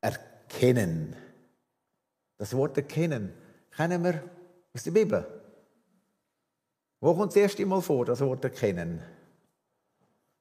erkennen. 0.00 1.16
Das 2.36 2.56
Wort 2.56 2.76
erkennen 2.76 3.32
kennen 3.76 4.02
wir 4.02 4.22
aus 4.74 4.84
der 4.84 4.92
Bibel. 4.92 5.26
Wo 7.00 7.14
kommt 7.14 7.32
das 7.32 7.36
erste 7.36 7.66
Mal 7.66 7.80
vor, 7.80 8.04
das 8.04 8.20
Wort 8.20 8.42
erkennen? 8.44 9.00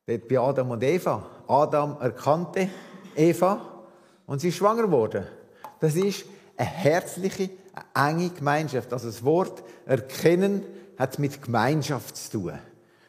Dort 0.06 0.28
bei 0.28 0.40
Adam 0.40 0.72
und 0.72 0.84
Eva. 0.84 1.30
Adam 1.48 1.98
erkannte 2.00 2.70
Eva 3.16 3.77
und 4.28 4.40
sie 4.40 4.50
ist 4.50 4.58
schwanger 4.58 4.84
geworden. 4.84 5.26
Das 5.80 5.96
ist 5.96 6.26
eine 6.56 6.68
herzliche, 6.68 7.50
eine 7.94 8.12
enge 8.12 8.30
Gemeinschaft. 8.30 8.94
Also 8.94 9.08
das 9.08 9.24
Wort 9.24 9.64
erkennen 9.86 10.64
hat 10.98 11.18
mit 11.18 11.42
Gemeinschaft 11.42 12.16
zu 12.18 12.32
tun. 12.32 12.60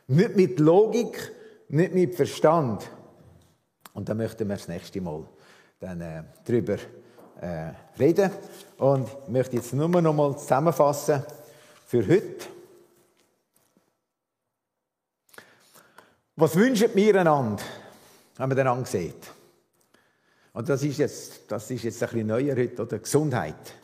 Nicht 0.06 0.36
mit 0.36 0.58
Logik, 0.58 1.32
nicht 1.68 1.92
mit 1.92 2.14
Verstand. 2.14 2.88
Und 3.92 4.08
da 4.08 4.14
möchten 4.14 4.48
wir 4.48 4.56
das 4.56 4.68
nächste 4.68 5.00
Mal 5.00 5.24
dann 5.80 6.00
äh, 6.00 6.22
drüber 6.46 6.76
äh, 7.40 7.72
reden. 7.98 8.30
Und 8.78 9.08
ich 9.26 9.28
möchte 9.28 9.56
jetzt 9.56 9.74
nur 9.74 9.88
noch 9.88 10.14
mal 10.14 10.36
zusammenfassen 10.38 11.22
für 11.86 12.06
heute. 12.06 12.46
Was 16.36 16.54
wünschen 16.54 16.90
wir 16.94 17.20
einander, 17.20 17.62
wenn 18.36 18.48
man 18.48 18.58
einander 18.58 18.86
sieht? 18.86 19.37
Und 20.58 20.68
das 20.68 20.82
ist 20.82 20.98
jetzt, 20.98 21.42
das 21.46 21.70
ist 21.70 21.84
jetzt 21.84 22.02
ein 22.02 22.08
bisschen 22.08 22.26
neuer 22.26 22.56
heute, 22.56 22.82
oder? 22.82 22.98
Gesundheit. 22.98 23.74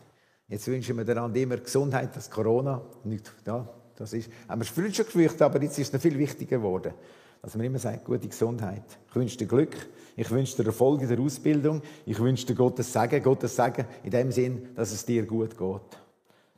Jetzt 0.48 0.66
wünschen 0.66 0.96
wir 0.96 1.08
einander 1.08 1.38
immer 1.38 1.58
Gesundheit, 1.58 2.16
das 2.16 2.28
Corona 2.28 2.82
nicht, 3.04 3.32
ja, 3.46 3.64
das 3.94 4.12
ist, 4.12 4.28
haben 4.48 4.60
wir 4.60 4.66
früher 4.66 4.92
schon 4.92 5.06
gewünscht, 5.06 5.40
aber 5.40 5.62
jetzt 5.62 5.78
ist 5.78 5.86
es 5.86 5.92
noch 5.92 6.00
viel 6.00 6.18
wichtiger 6.18 6.56
geworden. 6.56 6.92
Dass 7.40 7.54
man 7.54 7.66
immer 7.66 7.78
sagt, 7.78 8.04
gute 8.04 8.26
Gesundheit. 8.26 8.82
Ich 9.08 9.14
wünsche 9.14 9.36
dir 9.36 9.46
Glück, 9.46 9.76
ich 10.16 10.28
wünsche 10.32 10.56
dir 10.56 10.66
Erfolg 10.66 11.00
in 11.02 11.08
der 11.08 11.20
Ausbildung, 11.20 11.80
ich 12.06 12.18
wünsche 12.18 12.44
dir 12.44 12.56
Gottes 12.56 12.92
Segen, 12.92 13.22
Gottes 13.22 13.54
Segen 13.54 13.84
in 14.02 14.10
dem 14.10 14.32
Sinn, 14.32 14.70
dass 14.74 14.90
es 14.90 15.06
dir 15.06 15.24
gut 15.26 15.56
geht. 15.56 15.98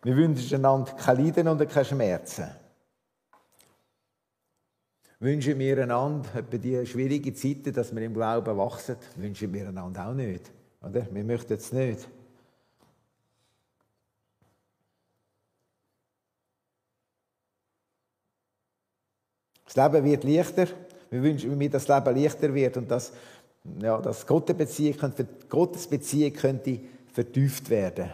Wir 0.03 0.17
wünschen 0.17 0.64
einander 0.64 0.93
kein 0.93 1.23
Leiden 1.23 1.47
und 1.47 1.69
keine 1.69 1.85
Schmerzen. 1.85 2.47
Wünschen 5.19 5.59
wir 5.59 5.83
einander 5.83 6.43
bei 6.43 6.59
diesen 6.59 6.87
schwierigen 6.87 7.35
Zeiten, 7.35 7.73
dass 7.73 7.95
wir 7.95 8.03
im 8.03 8.12
Glauben 8.12 8.57
wachsen, 8.57 8.97
wünschen 9.17 9.53
wir 9.53 9.69
einander 9.69 10.09
auch 10.09 10.14
nicht. 10.14 10.53
Oder? 10.83 11.07
Wir 11.11 11.25
möchten 11.25 11.55
es 11.55 11.73
nicht. 11.73 12.07
Das 19.64 19.77
Leben 19.77 20.05
wird 20.05 20.25
leichter. 20.25 20.67
Wir 21.11 21.23
wünschen 21.23 21.57
mir, 21.57 21.71
dass 21.71 21.87
das 21.87 22.05
Leben 22.05 22.23
leichter 22.23 22.55
wird 22.55 22.77
und 22.77 22.91
dass, 22.91 23.12
ja, 23.81 23.99
dass 24.01 24.27
Gottesbeziehung, 24.27 24.97
Gottesbeziehung 25.49 26.33
könnte 26.35 26.81
vertieft 27.12 27.71
werden. 27.71 28.11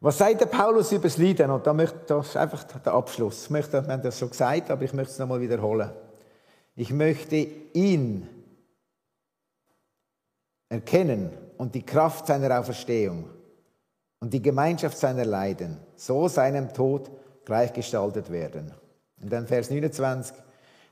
Was 0.00 0.16
sagt 0.16 0.40
der 0.40 0.46
Paulus 0.46 0.92
über 0.92 1.02
das 1.02 1.18
Leiden? 1.18 1.50
Und 1.50 1.66
da 1.66 1.74
möchte, 1.74 1.98
das 2.06 2.28
ist 2.28 2.36
einfach 2.36 2.64
der 2.64 2.94
Abschluss. 2.94 3.44
Ich 3.44 3.50
möchte, 3.50 3.86
wir 3.86 3.92
haben 3.92 4.02
das 4.02 4.18
schon 4.18 4.30
gesagt, 4.30 4.70
aber 4.70 4.82
ich 4.82 4.94
möchte 4.94 5.12
es 5.12 5.18
nochmal 5.18 5.40
wiederholen. 5.40 5.90
Ich 6.74 6.90
möchte 6.90 7.36
ihn 7.36 8.26
erkennen 10.70 11.30
und 11.58 11.74
die 11.74 11.84
Kraft 11.84 12.26
seiner 12.26 12.58
Auferstehung 12.58 13.28
und 14.20 14.32
die 14.32 14.40
Gemeinschaft 14.40 14.96
seiner 14.96 15.26
Leiden, 15.26 15.78
so 15.96 16.28
seinem 16.28 16.72
Tod 16.72 17.10
gleichgestaltet 17.44 18.30
werden. 18.30 18.72
Und 19.20 19.30
dann 19.30 19.46
Vers 19.46 19.68
29. 19.68 20.34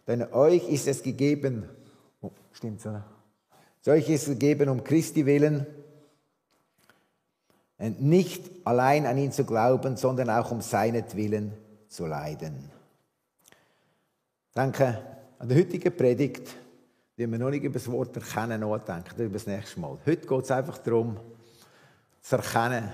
Denn 0.07 0.33
euch 0.35 0.69
ist 0.69 0.87
es 0.87 1.03
gegeben, 1.03 1.67
oh, 2.21 2.31
stimmt's, 2.53 2.87
oder? 2.87 3.05
Euch 3.87 4.11
ist 4.11 4.29
es 4.29 4.35
gegeben 4.35 4.69
um 4.69 4.85
Christi 4.85 5.25
willen, 5.25 5.67
nicht 7.79 8.51
allein 8.65 9.07
an 9.07 9.19
ihn 9.19 9.33
zu 9.33 9.45
glauben, 9.45 9.97
sondern 9.97 10.31
auch 10.31 10.51
um 10.51 10.61
seinetwillen 10.61 11.53
zu 11.89 12.07
leiden. 12.07 12.71
Danke 14.53 15.01
an 15.39 15.49
der 15.49 15.59
heutigen 15.59 15.97
Predigt, 15.97 16.57
die 17.17 17.31
wir 17.31 17.39
noch 17.39 17.51
nicht 17.51 17.63
über 17.63 17.75
das 17.75 17.91
Wort 17.91 18.17
erkennen 18.17 18.61
nachdenken, 18.61 19.23
über 19.23 19.35
das 19.35 19.47
nächste 19.47 19.79
Mal. 19.81 19.99
Heute 20.05 20.27
geht 20.27 20.45
es 20.45 20.51
einfach 20.51 20.79
darum, 20.79 21.17
zu 22.21 22.37
erkennen, 22.37 22.93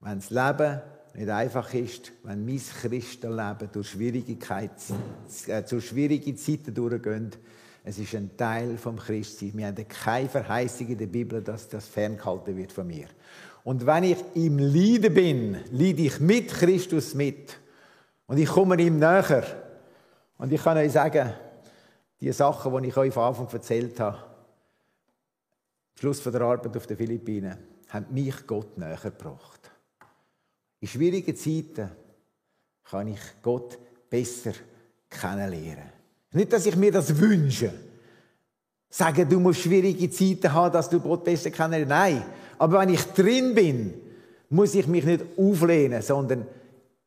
wenn 0.00 0.18
das 0.20 0.30
Leben 0.30 0.80
nicht 1.14 1.28
einfach 1.28 1.74
ist, 1.74 2.12
wenn 2.22 2.44
mein 2.44 2.58
Christenleben 2.58 3.68
durch 3.72 3.96
äh, 3.98 5.62
durch 5.62 5.88
schwierige 5.88 6.36
Zeiten 6.36 6.72
durchgeht. 6.72 7.38
Es 7.82 7.98
ist 7.98 8.14
ein 8.14 8.36
Teil 8.36 8.76
vom 8.76 8.96
Christsein. 8.96 9.52
Wir 9.54 9.66
haben 9.66 9.88
keine 9.88 10.28
Verheißung 10.28 10.88
in 10.88 10.98
der 10.98 11.06
Bibel, 11.06 11.42
dass 11.42 11.68
das 11.68 11.88
ferngehalten 11.88 12.56
wird 12.56 12.72
von 12.72 12.86
mir. 12.86 13.08
Und 13.64 13.84
wenn 13.86 14.04
ich 14.04 14.18
im 14.34 14.58
Leiden 14.58 15.14
bin, 15.14 15.56
leide 15.70 16.02
ich 16.02 16.20
mit 16.20 16.48
Christus 16.48 17.14
mit. 17.14 17.58
Und 18.26 18.38
ich 18.38 18.48
komme 18.48 18.80
ihm 18.80 18.98
näher. 18.98 19.44
Und 20.38 20.52
ich 20.52 20.62
kann 20.62 20.78
euch 20.78 20.92
sagen, 20.92 21.32
die 22.20 22.32
Sachen, 22.32 22.82
die 22.82 22.88
ich 22.88 22.96
euch 22.96 23.12
von 23.12 23.24
Anfang 23.24 23.48
erzählt 23.52 23.98
habe, 24.00 24.16
am 24.16 25.98
Schluss 25.98 26.22
der 26.22 26.40
Arbeit 26.40 26.76
auf 26.76 26.86
den 26.86 26.96
Philippinen, 26.96 27.58
haben 27.88 28.06
mich 28.10 28.46
Gott 28.46 28.78
näher 28.78 28.96
gebracht. 28.96 29.70
In 30.80 30.88
schwierigen 30.88 31.36
Zeiten 31.36 31.90
kann 32.84 33.08
ich 33.08 33.20
Gott 33.42 33.78
besser 34.08 34.52
kennenlernen. 35.08 35.92
Nicht, 36.32 36.52
dass 36.52 36.66
ich 36.66 36.76
mir 36.76 36.92
das 36.92 37.18
wünsche. 37.18 37.72
Sagen, 38.88 39.28
du 39.28 39.38
musst 39.40 39.60
schwierige 39.60 40.10
Zeiten 40.10 40.52
haben, 40.52 40.72
dass 40.72 40.88
du 40.88 41.00
Gott 41.00 41.24
besser 41.24 41.50
kennenlernst. 41.50 41.88
Nein. 41.88 42.24
Aber 42.60 42.80
wenn 42.80 42.90
ich 42.90 43.02
drin 43.04 43.54
bin, 43.54 43.94
muss 44.50 44.74
ich 44.74 44.86
mich 44.86 45.06
nicht 45.06 45.24
auflehnen, 45.38 46.02
sondern 46.02 46.46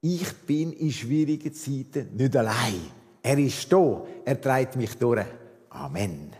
ich 0.01 0.33
bin 0.47 0.73
in 0.73 0.91
schwierigen 0.91 1.53
Zeiten 1.53 2.15
nicht 2.17 2.35
allein. 2.35 2.81
Er 3.21 3.37
ist 3.37 3.71
da. 3.71 4.03
Er 4.25 4.41
treibt 4.41 4.75
mich 4.77 4.95
durch. 4.97 5.27
Amen. 5.69 6.31